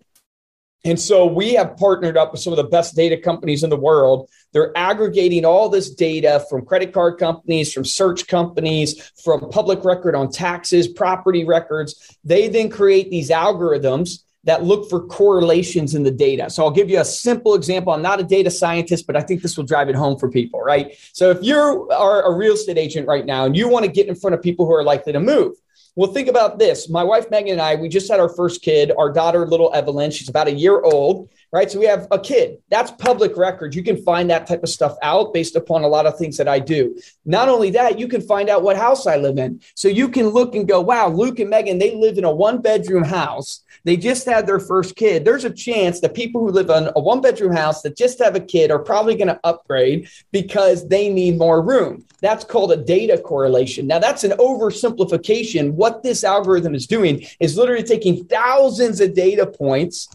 and 0.85 0.99
so 0.99 1.27
we 1.27 1.55
have 1.55 1.77
partnered 1.77 2.17
up 2.17 2.33
with 2.33 2.41
some 2.41 2.53
of 2.53 2.57
the 2.57 2.65
best 2.65 2.97
data 2.97 3.17
companies 3.17 3.63
in 3.63 3.71
the 3.71 3.77
world. 3.77 4.29
They're 4.53 4.77
aggregating 4.77 5.45
all 5.45 5.69
this 5.69 5.91
data 5.91 6.45
from 6.51 6.67
credit 6.67 6.93
card 6.93 7.19
companies, 7.19 7.73
from 7.73 7.85
search 7.85 8.27
companies, 8.27 9.13
from 9.23 9.49
public 9.51 9.85
record 9.85 10.15
on 10.15 10.31
taxes, 10.31 10.89
property 10.89 11.45
records. 11.45 12.17
They 12.25 12.49
then 12.49 12.69
create 12.69 13.11
these 13.11 13.31
algorithms 13.31 14.25
that 14.45 14.65
look 14.65 14.91
for 14.91 15.07
correlations 15.07 15.95
in 15.95 16.03
the 16.03 16.11
data. 16.11 16.51
So 16.51 16.65
I'll 16.65 16.73
give 16.73 16.91
you 16.91 17.01
a 17.01 17.05
simple 17.05 17.55
example. 17.55 17.93
I'm 17.93 18.03
not 18.03 18.19
a 18.19 18.25
data 18.25 18.51
scientist, 18.51 19.07
but 19.07 19.15
I 19.15 19.21
think 19.21 19.41
this 19.41 19.57
will 19.57 19.65
drive 19.65 19.89
it 19.89 19.95
home 19.95 20.19
for 20.19 20.29
people, 20.29 20.61
right? 20.61 20.97
So 21.13 21.31
if 21.31 21.39
you 21.43 21.89
are 21.91 22.23
a 22.23 22.35
real 22.35 22.55
estate 22.55 22.77
agent 22.77 23.07
right 23.07 23.25
now 23.25 23.45
and 23.45 23.57
you 23.57 23.69
want 23.69 23.85
to 23.85 23.91
get 23.91 24.09
in 24.09 24.17
front 24.17 24.35
of 24.35 24.43
people 24.43 24.67
who 24.67 24.73
are 24.73 24.83
likely 24.83 25.13
to 25.13 25.21
move, 25.21 25.55
well, 25.95 26.13
think 26.13 26.29
about 26.29 26.59
this. 26.59 26.89
My 26.89 27.05
wife 27.05 27.31
Megan 27.31 27.53
and 27.53 27.61
I, 27.61 27.75
we 27.75 27.89
just 27.89 28.11
had 28.11 28.19
our 28.19 28.29
first 28.29 28.63
kid, 28.63 28.93
our 28.97 29.13
daughter, 29.13 29.47
little 29.47 29.73
Evelyn. 29.75 30.11
She's 30.11 30.29
about 30.29 30.49
a 30.49 30.53
year 30.53 30.81
old, 30.81 31.29
right? 31.53 31.71
So 31.71 31.79
we 31.79 31.85
have 31.85 32.09
a 32.11 32.19
kid. 32.19 32.59
That's 32.71 32.91
public 32.93 33.37
record. 33.37 33.75
You 33.75 33.83
can 33.83 34.03
find 34.03 34.31
that 34.31 34.47
type 34.47 34.63
of 34.63 34.71
stuff 34.71 34.97
out 35.03 35.35
based 35.35 35.55
upon 35.55 35.83
a 35.83 35.89
lot 35.89 36.07
of 36.07 36.17
things 36.17 36.39
that 36.39 36.49
I 36.49 36.61
do. 36.61 36.99
Not 37.27 37.51
only 37.51 37.71
that, 37.71 37.99
you 37.99 38.09
can 38.09 38.23
find 38.23 38.49
out 38.49 38.63
what 38.63 38.77
house 38.77 39.07
I 39.07 39.17
live 39.17 39.37
in. 39.37 39.61
So 39.75 39.89
you 39.89 40.09
can 40.09 40.29
look 40.29 40.55
and 40.55 40.67
go, 40.67 40.81
wow, 40.81 41.09
Luke 41.09 41.39
and 41.41 41.51
Megan, 41.51 41.79
they 41.79 41.95
live 41.95 42.17
in 42.17 42.25
a 42.25 42.35
one 42.35 42.63
bedroom 42.63 43.05
house. 43.05 43.63
They 43.85 43.97
just 43.97 44.27
had 44.27 44.47
their 44.47 44.61
first 44.61 44.97
kid. 44.97 45.25
There's 45.25 45.45
a 45.45 45.51
chance 45.51 46.01
that 46.01 46.15
people 46.15 46.41
who 46.41 46.51
live 46.51 46.71
in 46.71 46.91
a 46.95 47.01
one 47.01 47.21
bedroom 47.21 47.55
house 47.55 47.83
that 47.83 47.97
just 47.97 48.19
have 48.21 48.37
a 48.37 48.41
kid 48.41 48.71
are 48.71 48.79
probably 48.79 49.15
going 49.15 49.29
to 49.29 49.41
upgrade 49.45 50.09
because 50.31 50.89
they 50.89 51.09
need 51.09 51.39
more 51.39 51.61
room. 51.61 52.07
That's 52.21 52.45
called 52.45 52.73
a 52.73 52.77
data 52.77 53.19
correlation. 53.19 53.89
Now, 53.89 53.99
that's 53.99 54.23
an 54.23 54.31
oversimplification. 54.33 55.62
What 55.71 56.03
this 56.03 56.25
algorithm 56.25 56.75
is 56.75 56.87
doing 56.87 57.25
is 57.41 57.57
literally 57.57 57.85
taking 57.85 58.25
thousands 58.25 59.01
of 59.01 59.15
data 59.15 59.47
points 59.47 60.09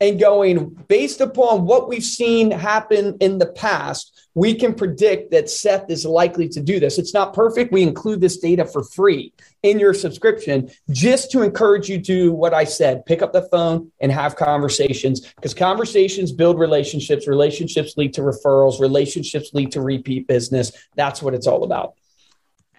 and 0.00 0.18
going 0.18 0.70
based 0.88 1.20
upon 1.20 1.66
what 1.66 1.88
we've 1.88 2.02
seen 2.02 2.50
happen 2.50 3.16
in 3.20 3.38
the 3.38 3.46
past 3.46 4.14
we 4.34 4.54
can 4.54 4.74
predict 4.74 5.30
that 5.30 5.48
Seth 5.48 5.88
is 5.88 6.04
likely 6.04 6.48
to 6.48 6.60
do 6.60 6.80
this. 6.80 6.98
It's 6.98 7.14
not 7.14 7.32
perfect. 7.32 7.72
We 7.72 7.82
include 7.82 8.20
this 8.20 8.38
data 8.38 8.64
for 8.64 8.82
free 8.82 9.32
in 9.62 9.78
your 9.78 9.94
subscription 9.94 10.70
just 10.90 11.30
to 11.30 11.42
encourage 11.42 11.88
you 11.88 12.00
to 12.02 12.32
what 12.32 12.52
I 12.52 12.64
said 12.64 13.06
pick 13.06 13.22
up 13.22 13.32
the 13.32 13.42
phone 13.42 13.92
and 14.00 14.10
have 14.10 14.36
conversations 14.36 15.32
because 15.34 15.54
conversations 15.54 16.32
build 16.32 16.58
relationships. 16.58 17.28
Relationships 17.28 17.94
lead 17.96 18.12
to 18.14 18.22
referrals, 18.22 18.80
relationships 18.80 19.50
lead 19.54 19.70
to 19.72 19.80
repeat 19.80 20.26
business. 20.26 20.72
That's 20.96 21.22
what 21.22 21.34
it's 21.34 21.46
all 21.46 21.62
about. 21.62 21.94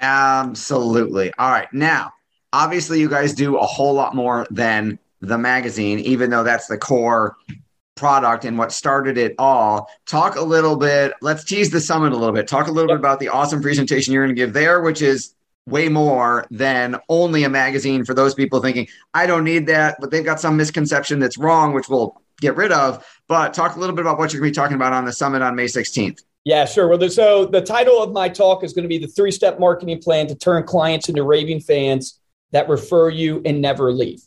Absolutely. 0.01 1.33
All 1.39 1.49
right. 1.49 1.71
Now, 1.71 2.11
obviously, 2.55 3.01
you 3.01 3.09
guys 3.09 3.33
do 3.33 3.57
a 3.57 3.65
whole 3.65 3.93
lot 3.93 4.15
more 4.15 4.47
than 4.49 4.97
the 5.19 5.37
magazine, 5.37 5.99
even 5.99 6.29
though 6.29 6.43
that's 6.43 6.67
the 6.67 6.77
core 6.77 7.35
product 7.95 8.45
and 8.45 8.57
what 8.57 8.71
started 8.71 9.17
it 9.17 9.35
all. 9.37 9.89
Talk 10.05 10.35
a 10.35 10.41
little 10.41 10.77
bit, 10.77 11.13
let's 11.21 11.43
tease 11.43 11.69
the 11.69 11.81
summit 11.81 12.13
a 12.13 12.15
little 12.15 12.33
bit. 12.33 12.47
Talk 12.47 12.67
a 12.67 12.71
little 12.71 12.87
bit 12.87 12.97
about 12.97 13.19
the 13.19 13.29
awesome 13.29 13.61
presentation 13.61 14.13
you're 14.13 14.25
going 14.25 14.35
to 14.35 14.39
give 14.39 14.53
there, 14.53 14.81
which 14.81 15.01
is 15.01 15.33
way 15.65 15.89
more 15.89 16.45
than 16.51 16.97
only 17.09 17.43
a 17.43 17.49
magazine 17.49 18.05
for 18.05 18.13
those 18.13 18.33
people 18.33 18.61
thinking, 18.61 18.87
I 19.13 19.25
don't 19.25 19.43
need 19.43 19.67
that, 19.67 19.97
but 19.99 20.11
they've 20.11 20.23
got 20.23 20.39
some 20.39 20.55
misconception 20.55 21.19
that's 21.19 21.37
wrong, 21.37 21.73
which 21.73 21.89
we'll 21.89 22.21
get 22.39 22.55
rid 22.55 22.71
of. 22.71 23.05
But 23.27 23.53
talk 23.53 23.75
a 23.75 23.79
little 23.79 23.95
bit 23.95 24.01
about 24.01 24.17
what 24.17 24.31
you're 24.31 24.41
going 24.41 24.53
to 24.53 24.59
be 24.59 24.61
talking 24.61 24.75
about 24.75 24.93
on 24.93 25.05
the 25.05 25.13
summit 25.13 25.41
on 25.41 25.55
May 25.55 25.65
16th. 25.65 26.21
Yeah, 26.43 26.65
sure. 26.65 26.87
Well, 26.87 27.09
so 27.09 27.45
the 27.45 27.61
title 27.61 28.03
of 28.03 28.11
my 28.11 28.29
talk 28.29 28.63
is 28.63 28.73
going 28.73 28.83
to 28.83 28.89
be 28.89 28.99
the 28.99 29.07
three 29.07 29.31
step 29.31 29.59
marketing 29.59 29.99
plan 29.99 30.27
to 30.27 30.35
turn 30.35 30.63
clients 30.63 31.09
into 31.09 31.23
raving 31.23 31.61
fans 31.61 32.19
that 32.51 32.69
refer 32.69 33.09
you 33.09 33.41
and 33.45 33.61
never 33.61 33.91
leave. 33.91 34.21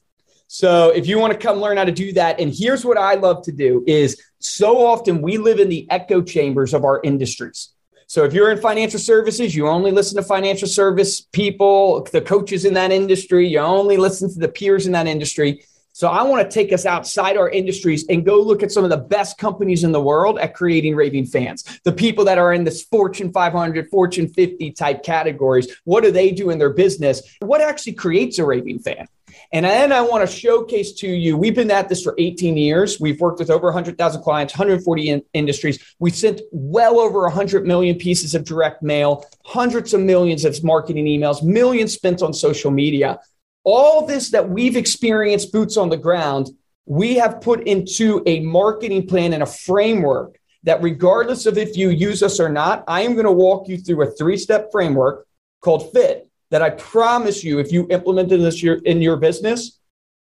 So 0.47 0.91
if 0.91 1.07
you 1.07 1.19
want 1.19 1.35
to 1.35 1.39
come 1.39 1.61
learn 1.61 1.77
how 1.77 1.85
to 1.85 1.93
do 1.93 2.13
that, 2.15 2.41
and 2.41 2.53
here's 2.55 2.85
what 2.85 2.97
I 2.97 3.15
love 3.15 3.43
to 3.45 3.53
do 3.53 3.85
is 3.87 4.21
so 4.39 4.87
often 4.87 5.21
we 5.21 5.37
live 5.37 5.61
in 5.61 5.69
the 5.69 5.87
echo 5.91 6.23
chambers 6.23 6.73
of 6.73 6.85
our 6.85 7.01
industries. 7.05 7.71
So 8.07 8.25
if 8.25 8.33
you're 8.33 8.51
in 8.51 8.59
financial 8.59 8.99
services, 8.99 9.55
you 9.55 9.69
only 9.69 9.91
listen 9.91 10.17
to 10.17 10.23
financial 10.23 10.67
service 10.67 11.21
people, 11.21 12.09
the 12.11 12.23
coaches 12.23 12.65
in 12.65 12.73
that 12.75 12.91
industry, 12.91 13.47
you 13.47 13.59
only 13.59 13.99
listen 13.99 14.33
to 14.33 14.39
the 14.39 14.49
peers 14.49 14.87
in 14.87 14.93
that 14.93 15.07
industry. 15.07 15.63
So 15.99 16.07
I 16.07 16.23
want 16.23 16.49
to 16.49 16.55
take 16.55 16.73
us 16.73 16.87
outside 16.87 17.37
our 17.37 17.51
industries 17.51 18.07
and 18.09 18.25
go 18.25 18.41
look 18.41 18.63
at 18.63 18.71
some 18.71 18.85
of 18.85 18.91
the 18.91 18.97
best 18.97 19.37
companies 19.37 19.83
in 19.83 19.91
the 19.91 20.01
world 20.01 20.39
at 20.39 20.55
creating 20.55 20.95
raving 20.95 21.27
fans. 21.27 21.65
The 21.83 21.91
people 21.91 22.25
that 22.27 22.39
are 22.39 22.53
in 22.53 22.63
this 22.63 22.85
Fortune 22.85 23.33
500, 23.33 23.91
Fortune 23.91 24.29
50 24.29 24.71
type 24.71 25.03
categories. 25.03 25.77
What 25.83 26.05
do 26.05 26.13
they 26.13 26.31
do 26.31 26.51
in 26.51 26.59
their 26.61 26.73
business? 26.73 27.21
What 27.41 27.61
actually 27.61 27.95
creates 27.95 28.39
a 28.39 28.45
raving 28.45 28.79
fan? 28.79 29.09
And 29.51 29.67
then 29.67 29.91
I 29.91 30.01
want 30.03 30.29
to 30.29 30.33
showcase 30.33 30.93
to 31.01 31.09
you, 31.09 31.37
we've 31.37 31.57
been 31.57 31.73
at 31.73 31.89
this 31.89 32.05
for 32.05 32.15
18 32.17 32.57
years. 32.57 33.01
We've 33.01 33.21
worked 33.21 33.41
with 33.41 33.51
over 33.51 33.67
100,000 33.67 34.23
clients, 34.23 34.55
140 34.55 35.09
in 35.09 35.23
industries. 35.35 35.97
We 35.99 36.13
sent 36.13 36.43
well 36.53 37.01
over 37.01 37.23
100 37.23 37.67
million 37.67 37.97
pieces 37.97 38.37
of 38.37 38.45
direct 38.45 38.85
mail, 38.85 39.25
hundreds 39.45 39.95
of 39.95 40.01
millions 40.03 40.45
of 40.45 40.63
marketing 40.63 41.07
emails, 41.07 41.43
millions 41.43 41.93
spent 41.93 42.23
on 42.23 42.33
social 42.33 42.71
media. 42.71 43.19
All 43.65 44.07
this 44.07 44.31
that 44.31 44.49
we've 44.49 44.77
experienced 44.77 45.53
boots 45.53 45.77
on 45.77 45.89
the 45.89 45.97
ground, 45.97 46.51
we 46.87 47.17
have 47.17 47.41
put 47.41 47.67
into 47.67 48.23
a 48.27 48.41
marketing 48.41 49.07
plan 49.07 49.33
and 49.33 49.43
a 49.43 49.47
framework 49.47 50.39
that 50.63 50.83
regardless 50.83 51.47
of 51.47 51.59
if 51.59 51.77
you 51.77 51.91
use 51.91 52.23
us 52.23 52.41
or 52.41 52.49
not, 52.49 52.85
I 52.89 53.03
am 53.03 53.13
going 53.13 53.27
to 53.27 53.33
walk 53.33 53.69
you 53.69 53.79
through 53.79 54.03
a 54.03 54.11
three-step 54.11 54.71
framework 54.73 55.27
called 55.61 55.93
FIT 55.93 56.29
that 56.51 56.63
I 56.63 56.71
promise 56.71 57.45
you, 57.45 57.59
if 57.59 57.73
you 57.73 57.87
implemented 57.91 58.41
this 58.41 58.63
in 58.63 59.03
your 59.03 59.17
business, 59.17 59.79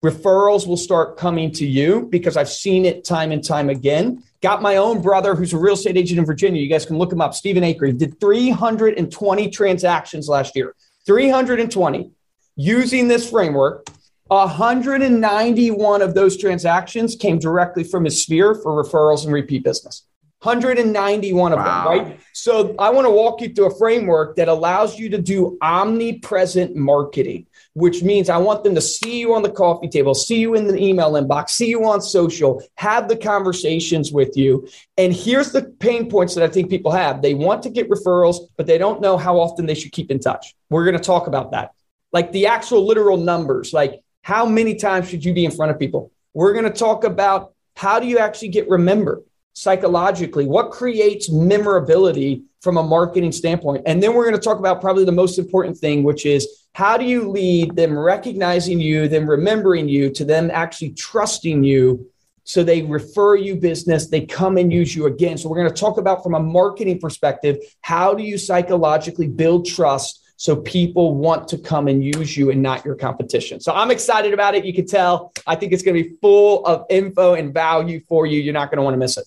referrals 0.04 0.66
will 0.66 0.76
start 0.76 1.16
coming 1.16 1.50
to 1.52 1.66
you 1.66 2.08
because 2.10 2.36
I've 2.36 2.48
seen 2.48 2.84
it 2.84 3.04
time 3.04 3.32
and 3.32 3.42
time 3.42 3.68
again. 3.68 4.22
Got 4.40 4.62
my 4.62 4.76
own 4.76 5.02
brother 5.02 5.34
who's 5.34 5.52
a 5.52 5.58
real 5.58 5.74
estate 5.74 5.96
agent 5.96 6.18
in 6.18 6.26
Virginia. 6.26 6.60
You 6.60 6.68
guys 6.68 6.86
can 6.86 6.98
look 6.98 7.12
him 7.12 7.20
up, 7.20 7.34
Stephen 7.34 7.62
Acree. 7.62 7.88
He 7.88 7.92
did 7.92 8.20
320 8.20 9.50
transactions 9.50 10.28
last 10.28 10.56
year. 10.56 10.74
320 11.06 12.10
using 12.56 13.08
this 13.08 13.28
framework. 13.28 13.86
191 14.28 16.00
of 16.00 16.14
those 16.14 16.38
transactions 16.38 17.16
came 17.16 17.38
directly 17.38 17.84
from 17.84 18.04
his 18.04 18.22
sphere 18.22 18.54
for 18.54 18.82
referrals 18.82 19.24
and 19.24 19.32
repeat 19.32 19.62
business. 19.62 20.04
191 20.42 21.52
of 21.52 21.58
wow. 21.58 21.84
them, 21.84 21.86
right? 21.86 22.20
So 22.32 22.74
I 22.76 22.90
want 22.90 23.06
to 23.06 23.10
walk 23.10 23.40
you 23.42 23.54
through 23.54 23.66
a 23.66 23.78
framework 23.78 24.34
that 24.36 24.48
allows 24.48 24.98
you 24.98 25.08
to 25.10 25.18
do 25.18 25.56
omnipresent 25.62 26.74
marketing, 26.74 27.46
which 27.74 28.02
means 28.02 28.28
I 28.28 28.38
want 28.38 28.64
them 28.64 28.74
to 28.74 28.80
see 28.80 29.20
you 29.20 29.34
on 29.34 29.42
the 29.42 29.50
coffee 29.50 29.88
table, 29.88 30.14
see 30.14 30.40
you 30.40 30.54
in 30.54 30.66
the 30.66 30.76
email 30.76 31.12
inbox, 31.12 31.50
see 31.50 31.68
you 31.68 31.84
on 31.84 32.00
social, 32.00 32.60
have 32.74 33.06
the 33.06 33.16
conversations 33.16 34.10
with 34.10 34.36
you. 34.36 34.66
And 34.98 35.12
here's 35.12 35.52
the 35.52 35.62
pain 35.62 36.10
points 36.10 36.34
that 36.34 36.42
I 36.42 36.48
think 36.48 36.70
people 36.70 36.90
have. 36.90 37.22
They 37.22 37.34
want 37.34 37.62
to 37.62 37.70
get 37.70 37.88
referrals, 37.88 38.38
but 38.56 38.66
they 38.66 38.78
don't 38.78 39.00
know 39.00 39.16
how 39.16 39.38
often 39.38 39.66
they 39.66 39.74
should 39.74 39.92
keep 39.92 40.10
in 40.10 40.18
touch. 40.18 40.56
We're 40.70 40.84
going 40.84 40.98
to 40.98 41.04
talk 41.04 41.28
about 41.28 41.52
that. 41.52 41.70
Like 42.12 42.32
the 42.32 42.46
actual 42.46 42.86
literal 42.86 43.16
numbers, 43.16 43.72
like 43.72 44.02
how 44.22 44.46
many 44.46 44.74
times 44.74 45.08
should 45.08 45.24
you 45.24 45.32
be 45.32 45.44
in 45.44 45.50
front 45.50 45.72
of 45.72 45.78
people? 45.78 46.12
We're 46.34 46.52
going 46.52 46.64
to 46.64 46.70
talk 46.70 47.04
about 47.04 47.54
how 47.76 47.98
do 47.98 48.06
you 48.06 48.18
actually 48.18 48.48
get 48.48 48.68
remembered? 48.68 49.22
psychologically? 49.54 50.46
What 50.46 50.70
creates 50.70 51.30
memorability 51.30 52.44
from 52.60 52.76
a 52.76 52.82
marketing 52.82 53.32
standpoint? 53.32 53.82
And 53.86 54.02
then 54.02 54.14
we're 54.14 54.24
going 54.24 54.36
to 54.36 54.40
talk 54.40 54.58
about 54.58 54.80
probably 54.80 55.04
the 55.04 55.12
most 55.12 55.38
important 55.38 55.76
thing, 55.76 56.02
which 56.02 56.26
is 56.26 56.66
how 56.74 56.96
do 56.96 57.04
you 57.04 57.30
lead 57.30 57.76
them 57.76 57.98
recognizing 57.98 58.80
you, 58.80 59.08
them 59.08 59.28
remembering 59.28 59.88
you, 59.88 60.10
to 60.10 60.24
them 60.24 60.50
actually 60.52 60.90
trusting 60.92 61.64
you 61.64 62.08
so 62.44 62.64
they 62.64 62.82
refer 62.82 63.36
you 63.36 63.54
business, 63.54 64.08
they 64.08 64.22
come 64.26 64.56
and 64.56 64.72
use 64.72 64.96
you 64.96 65.06
again. 65.06 65.38
So 65.38 65.48
we're 65.48 65.58
going 65.58 65.72
to 65.72 65.80
talk 65.80 65.98
about 65.98 66.24
from 66.24 66.34
a 66.34 66.40
marketing 66.40 66.98
perspective, 66.98 67.58
how 67.82 68.14
do 68.14 68.24
you 68.24 68.36
psychologically 68.36 69.28
build 69.28 69.66
trust 69.66 70.21
so 70.42 70.56
people 70.56 71.14
want 71.14 71.46
to 71.46 71.56
come 71.56 71.86
and 71.86 72.02
use 72.02 72.36
you 72.36 72.50
and 72.50 72.60
not 72.60 72.84
your 72.84 72.96
competition. 72.96 73.60
So 73.60 73.72
I'm 73.72 73.92
excited 73.92 74.34
about 74.34 74.56
it. 74.56 74.64
You 74.64 74.74
can 74.74 74.88
tell. 74.88 75.32
I 75.46 75.54
think 75.54 75.72
it's 75.72 75.84
going 75.84 75.96
to 75.96 76.02
be 76.02 76.16
full 76.20 76.66
of 76.66 76.84
info 76.90 77.34
and 77.34 77.54
value 77.54 78.00
for 78.08 78.26
you. 78.26 78.40
You're 78.40 78.52
not 78.52 78.68
going 78.68 78.78
to 78.78 78.82
want 78.82 78.94
to 78.94 78.98
miss 78.98 79.16
it. 79.16 79.24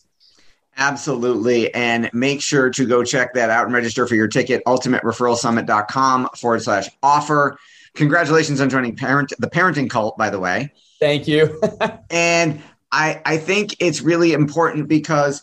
Absolutely. 0.75 1.73
And 1.73 2.09
make 2.11 2.41
sure 2.41 2.69
to 2.69 2.85
go 2.85 3.01
check 3.05 3.33
that 3.35 3.49
out 3.49 3.63
and 3.63 3.73
register 3.73 4.05
for 4.07 4.15
your 4.15 4.27
ticket, 4.27 4.61
ultimatereferralsummit.com 4.65 6.31
forward 6.35 6.61
slash 6.63 6.89
offer. 7.01 7.57
Congratulations 7.93 8.59
on 8.59 8.69
joining 8.69 8.97
parent 8.97 9.31
the 9.39 9.49
parenting 9.49 9.89
cult, 9.89 10.17
by 10.17 10.29
the 10.29 10.39
way. 10.41 10.73
Thank 10.99 11.29
you. 11.29 11.61
and 12.09 12.61
I, 12.91 13.21
I 13.23 13.37
think 13.37 13.77
it's 13.79 14.01
really 14.01 14.33
important 14.33 14.89
because 14.89 15.41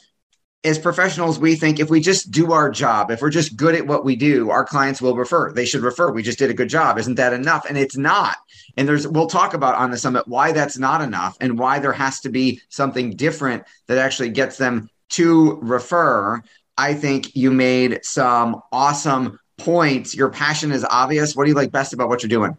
as 0.64 0.78
professionals, 0.78 1.38
we 1.38 1.56
think 1.56 1.80
if 1.80 1.90
we 1.90 2.00
just 2.00 2.30
do 2.30 2.52
our 2.52 2.70
job, 2.70 3.10
if 3.10 3.20
we're 3.20 3.30
just 3.30 3.56
good 3.56 3.74
at 3.74 3.86
what 3.86 4.04
we 4.04 4.14
do, 4.14 4.50
our 4.50 4.64
clients 4.64 5.02
will 5.02 5.16
refer. 5.16 5.52
They 5.52 5.64
should 5.64 5.82
refer. 5.82 6.12
We 6.12 6.22
just 6.22 6.38
did 6.38 6.50
a 6.50 6.54
good 6.54 6.68
job. 6.68 6.98
Isn't 6.98 7.16
that 7.16 7.32
enough? 7.32 7.66
And 7.68 7.76
it's 7.76 7.96
not. 7.96 8.36
And 8.76 8.88
there's 8.88 9.06
we'll 9.06 9.26
talk 9.26 9.54
about 9.54 9.74
on 9.74 9.90
the 9.90 9.98
summit 9.98 10.28
why 10.28 10.52
that's 10.52 10.78
not 10.78 11.00
enough 11.00 11.36
and 11.40 11.58
why 11.58 11.80
there 11.80 11.92
has 11.92 12.20
to 12.20 12.28
be 12.28 12.60
something 12.68 13.16
different 13.16 13.64
that 13.88 13.98
actually 13.98 14.30
gets 14.30 14.56
them 14.56 14.88
to 15.10 15.58
refer, 15.60 16.40
I 16.78 16.94
think 16.94 17.34
you 17.34 17.50
made 17.50 18.04
some 18.04 18.62
awesome 18.70 19.38
points. 19.58 20.14
Your 20.14 20.30
passion 20.30 20.70
is 20.70 20.86
obvious. 20.88 21.34
What 21.34 21.44
do 21.44 21.50
you 21.50 21.56
like 21.56 21.72
best 21.72 21.92
about 21.92 22.08
what 22.08 22.22
you're 22.22 22.28
doing? 22.28 22.56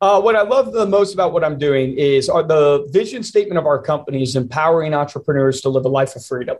Uh, 0.00 0.20
what 0.20 0.36
I 0.36 0.42
love 0.42 0.72
the 0.72 0.86
most 0.86 1.14
about 1.14 1.32
what 1.32 1.44
I'm 1.44 1.58
doing 1.58 1.96
is 1.98 2.28
our, 2.28 2.42
the 2.42 2.86
vision 2.90 3.22
statement 3.22 3.58
of 3.58 3.66
our 3.66 3.80
company 3.80 4.22
is 4.22 4.36
empowering 4.36 4.94
entrepreneurs 4.94 5.60
to 5.62 5.68
live 5.68 5.84
a 5.84 5.88
life 5.88 6.16
of 6.16 6.24
freedom. 6.24 6.56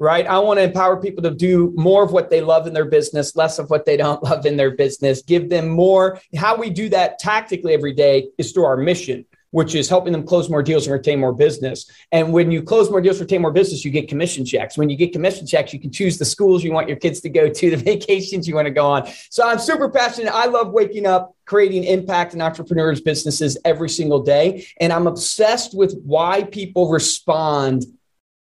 Right. 0.00 0.26
I 0.28 0.38
want 0.38 0.60
to 0.60 0.62
empower 0.62 1.00
people 1.00 1.24
to 1.24 1.32
do 1.32 1.72
more 1.76 2.04
of 2.04 2.12
what 2.12 2.30
they 2.30 2.40
love 2.40 2.68
in 2.68 2.72
their 2.72 2.84
business, 2.84 3.34
less 3.34 3.58
of 3.58 3.68
what 3.68 3.84
they 3.84 3.96
don't 3.96 4.22
love 4.30 4.46
in 4.46 4.56
their 4.56 4.70
business, 4.70 5.22
give 5.22 5.50
them 5.50 5.68
more. 5.68 6.20
How 6.36 6.56
we 6.56 6.70
do 6.70 6.88
that 6.90 7.18
tactically 7.18 7.74
every 7.74 7.94
day 7.94 8.28
is 8.38 8.52
through 8.52 8.64
our 8.64 8.76
mission 8.76 9.24
which 9.50 9.74
is 9.74 9.88
helping 9.88 10.12
them 10.12 10.24
close 10.24 10.50
more 10.50 10.62
deals 10.62 10.86
and 10.86 10.92
retain 10.92 11.18
more 11.18 11.32
business. 11.32 11.90
And 12.12 12.32
when 12.32 12.50
you 12.50 12.62
close 12.62 12.90
more 12.90 13.00
deals, 13.00 13.20
retain 13.20 13.42
more 13.42 13.52
business, 13.52 13.84
you 13.84 13.90
get 13.90 14.08
commission 14.08 14.44
checks. 14.44 14.76
When 14.76 14.90
you 14.90 14.96
get 14.96 15.12
commission 15.12 15.46
checks, 15.46 15.72
you 15.72 15.80
can 15.80 15.90
choose 15.90 16.18
the 16.18 16.24
schools 16.24 16.62
you 16.62 16.72
want 16.72 16.88
your 16.88 16.98
kids 16.98 17.20
to 17.20 17.28
go 17.28 17.48
to, 17.48 17.70
the 17.70 17.76
vacations 17.76 18.46
you 18.46 18.54
want 18.54 18.66
to 18.66 18.72
go 18.72 18.86
on. 18.86 19.08
So 19.30 19.46
I'm 19.46 19.58
super 19.58 19.88
passionate. 19.88 20.34
I 20.34 20.46
love 20.46 20.72
waking 20.72 21.06
up, 21.06 21.34
creating 21.46 21.84
impact 21.84 22.34
in 22.34 22.42
entrepreneurs' 22.42 23.00
businesses 23.00 23.56
every 23.64 23.88
single 23.88 24.22
day. 24.22 24.66
And 24.80 24.92
I'm 24.92 25.06
obsessed 25.06 25.76
with 25.76 25.98
why 26.04 26.42
people 26.44 26.90
respond 26.90 27.86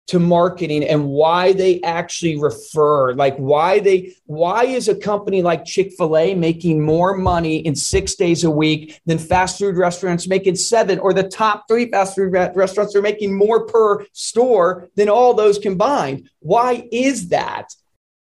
to 0.06 0.20
marketing 0.20 0.84
and 0.84 1.08
why 1.08 1.54
they 1.54 1.82
actually 1.82 2.38
refer 2.38 3.14
like 3.14 3.36
why 3.38 3.80
they 3.80 4.14
why 4.26 4.66
is 4.66 4.90
a 4.90 4.96
company 4.96 5.42
like 5.42 5.64
chick-fil-a 5.64 6.36
making 6.36 6.84
more 6.84 7.16
money 7.16 7.58
in 7.58 7.74
six 7.74 8.16
days 8.16 8.44
a 8.44 8.52
week 8.52 9.00
than 9.06 9.18
fast 9.18 9.60
food 9.60 9.78
restaurants 9.78 10.28
making 10.28 10.56
seven 10.56 11.00
or 11.00 11.14
the 11.14 11.24
top 11.24 11.64
three 11.70 11.90
fast 11.90 12.16
food 12.16 12.34
restaurants 12.34 12.96
are 12.96 13.02
making 13.02 13.34
more 13.34 13.66
per 13.66 14.06
store 14.12 14.90
than 14.96 15.08
all 15.08 15.34
those 15.34 15.58
combined? 15.58 16.30
Why 16.40 16.86
is 16.92 17.30
that? 17.30 17.74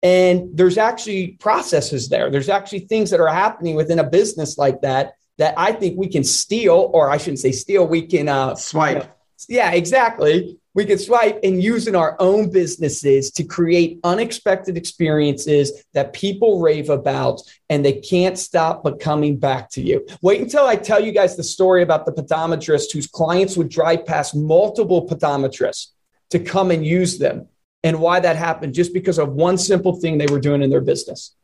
And 0.04 0.56
there's 0.56 0.78
actually 0.78 1.30
processes 1.40 2.10
there. 2.10 2.30
There's 2.30 2.50
actually 2.50 2.80
things 2.82 3.10
that 3.10 3.20
are 3.20 3.28
happening 3.28 3.76
within 3.76 4.00
a 4.00 4.08
business 4.08 4.58
like 4.58 4.82
that 4.82 5.14
that 5.38 5.56
i 5.58 5.72
think 5.72 5.98
we 5.98 6.08
can 6.08 6.24
steal 6.24 6.92
or 6.94 7.10
i 7.10 7.18
shouldn't 7.18 7.40
say 7.40 7.52
steal 7.52 7.88
we 7.88 8.06
can 8.06 8.30
uh 8.30 8.56
swipe. 8.56 8.98
You 8.98 9.00
know, 9.00 9.10
yeah 9.50 9.72
exactly 9.72 10.60
we 10.74 10.86
can 10.86 10.98
swipe 10.98 11.40
and 11.44 11.62
use 11.62 11.88
in 11.88 11.96
our 11.96 12.16
own 12.20 12.50
businesses 12.50 13.32
to 13.32 13.44
create 13.44 14.00
unexpected 14.04 14.78
experiences 14.78 15.84
that 15.94 16.14
people 16.14 16.62
rave 16.62 16.90
about 16.90 17.42
and 17.70 17.84
they 17.84 17.94
can't 17.94 18.38
stop 18.38 18.84
but 18.84 19.00
coming 19.00 19.38
back 19.38 19.70
to 19.72 19.82
you. 19.82 20.06
Wait 20.22 20.42
until 20.42 20.66
I 20.66 20.76
tell 20.76 21.04
you 21.04 21.12
guys 21.12 21.36
the 21.36 21.44
story 21.44 21.84
about 21.84 22.06
the 22.06 22.14
podometrist 22.14 22.94
whose 22.94 23.08
clients 23.08 23.58
would 23.58 23.70
drive 23.70 24.06
past 24.06 24.36
multiple 24.36 25.08
podometrists 25.08 25.88
to 26.30 26.40
come 26.40 26.72
and 26.72 26.86
use 26.86 27.18
them 27.18 27.48
and 27.84 28.00
why 28.00 28.20
that 28.20 28.36
happened 28.36 28.74
just 28.74 28.94
because 28.94 29.18
of 29.18 29.34
one 29.34 29.58
simple 29.58 29.96
thing 29.96 30.18
they 30.18 30.32
were 30.32 30.40
doing 30.40 30.62
in 30.62 30.70
their 30.70 30.82
business. 30.82 31.36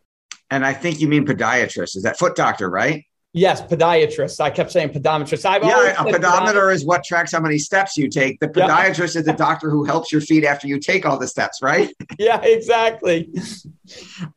And 0.50 0.66
I 0.66 0.74
think 0.74 1.02
you 1.02 1.08
mean 1.08 1.26
podiatrist. 1.26 1.98
Is 1.98 2.04
that 2.04 2.18
foot 2.18 2.36
doctor, 2.36 2.70
right? 2.70 3.04
Yes, 3.38 3.62
podiatrist. 3.62 4.40
I 4.40 4.50
kept 4.50 4.72
saying 4.72 4.90
podometrist. 4.90 5.46
I've 5.46 5.64
yeah, 5.64 5.94
a 6.02 6.12
pedometer 6.12 6.72
is 6.72 6.84
what 6.84 7.04
tracks 7.04 7.32
how 7.32 7.40
many 7.40 7.60
steps 7.60 7.96
you 7.96 8.10
take. 8.10 8.40
The 8.40 8.48
podiatrist 8.48 9.14
yeah. 9.14 9.20
is 9.20 9.26
the 9.26 9.34
doctor 9.38 9.70
who 9.70 9.84
helps 9.84 10.12
your 10.12 10.22
feet 10.22 10.44
after 10.44 10.68
you 10.68 10.80
take 10.80 11.06
all 11.06 11.20
the 11.20 11.28
steps, 11.28 11.62
right? 11.62 11.94
yeah, 12.20 12.42
exactly. 12.42 13.32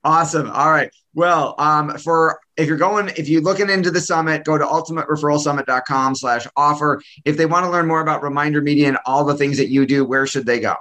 awesome. 0.05 0.51
All 0.51 0.71
right. 0.71 0.91
Well, 1.15 1.55
um, 1.59 1.97
for 1.97 2.41
if 2.59 2.69
you're 2.69 2.77
going, 2.77 3.09
if 3.17 3.27
you're 3.27 3.41
looking 3.41 3.71
into 3.71 3.91
the 3.91 4.01
summit, 4.01 4.45
go 4.45 4.59
to 4.59 4.65
ultimatereferralsummit.com 4.65 6.15
slash 6.15 6.47
offer. 6.57 7.03
If 7.25 7.39
they 7.39 7.47
want 7.47 7.65
to 7.65 7.71
learn 7.71 7.87
more 7.87 8.01
about 8.01 8.23
Reminder 8.23 8.61
Media 8.61 8.89
and 8.89 8.99
all 9.07 9.25
the 9.25 9.35
things 9.35 9.57
that 9.57 9.71
you 9.71 9.87
do, 9.87 10.05
where 10.05 10.27
should 10.27 10.45
they 10.45 10.61
go? 10.61 10.75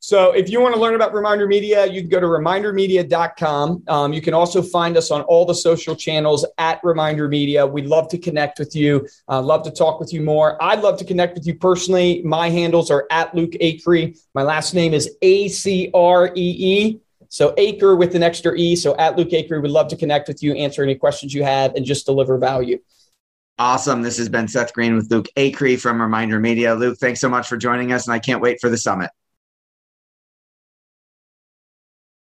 So 0.00 0.32
if 0.32 0.50
you 0.50 0.60
want 0.60 0.74
to 0.74 0.80
learn 0.80 0.94
about 0.94 1.14
Reminder 1.14 1.46
Media, 1.46 1.86
you 1.86 2.02
can 2.02 2.10
go 2.10 2.20
to 2.20 2.26
remindermedia.com. 2.26 3.84
Um, 3.88 4.12
you 4.12 4.20
can 4.20 4.34
also 4.34 4.60
find 4.60 4.96
us 4.96 5.10
on 5.10 5.22
all 5.22 5.46
the 5.46 5.54
social 5.54 5.96
channels 5.96 6.44
at 6.58 6.80
Reminder 6.84 7.26
Media. 7.26 7.66
We'd 7.66 7.86
love 7.86 8.08
to 8.08 8.18
connect 8.18 8.58
with 8.58 8.76
you. 8.76 9.08
Uh, 9.28 9.40
love 9.40 9.62
to 9.64 9.70
talk 9.70 10.00
with 10.00 10.12
you 10.12 10.20
more. 10.20 10.62
I'd 10.62 10.80
love 10.80 10.98
to 10.98 11.04
connect 11.04 11.34
with 11.34 11.46
you 11.46 11.54
personally. 11.54 12.20
My 12.22 12.50
handles 12.50 12.90
are 12.90 13.06
at 13.10 13.34
Luke 13.34 13.52
Acree. 13.62 14.18
My 14.34 14.42
last 14.42 14.74
name 14.74 14.92
is 14.92 15.16
A 15.22 15.48
C 15.48 15.90
R 15.94 16.30
E 16.34 16.56
E. 16.58 17.00
So 17.28 17.54
Acre 17.56 17.96
with 17.96 18.14
an 18.14 18.22
extra 18.22 18.54
E. 18.54 18.76
So 18.76 18.94
at 18.96 19.16
Luke 19.16 19.30
Acree, 19.30 19.60
we'd 19.62 19.70
love 19.70 19.88
to 19.88 19.96
connect 19.96 20.28
with 20.28 20.42
you, 20.42 20.54
answer 20.54 20.82
any 20.82 20.94
questions 20.94 21.32
you 21.32 21.44
have, 21.44 21.74
and 21.74 21.84
just 21.84 22.06
deliver 22.06 22.38
value. 22.38 22.78
Awesome. 23.58 24.02
This 24.02 24.18
has 24.18 24.28
been 24.28 24.48
Seth 24.48 24.72
Green 24.72 24.96
with 24.96 25.10
Luke 25.10 25.28
Acree 25.36 25.80
from 25.80 26.02
Reminder 26.02 26.40
Media. 26.40 26.74
Luke, 26.74 26.98
thanks 26.98 27.20
so 27.20 27.28
much 27.28 27.48
for 27.48 27.56
joining 27.56 27.92
us, 27.92 28.06
and 28.06 28.12
I 28.12 28.18
can't 28.18 28.40
wait 28.40 28.60
for 28.60 28.68
the 28.68 28.76
summit. 28.76 29.10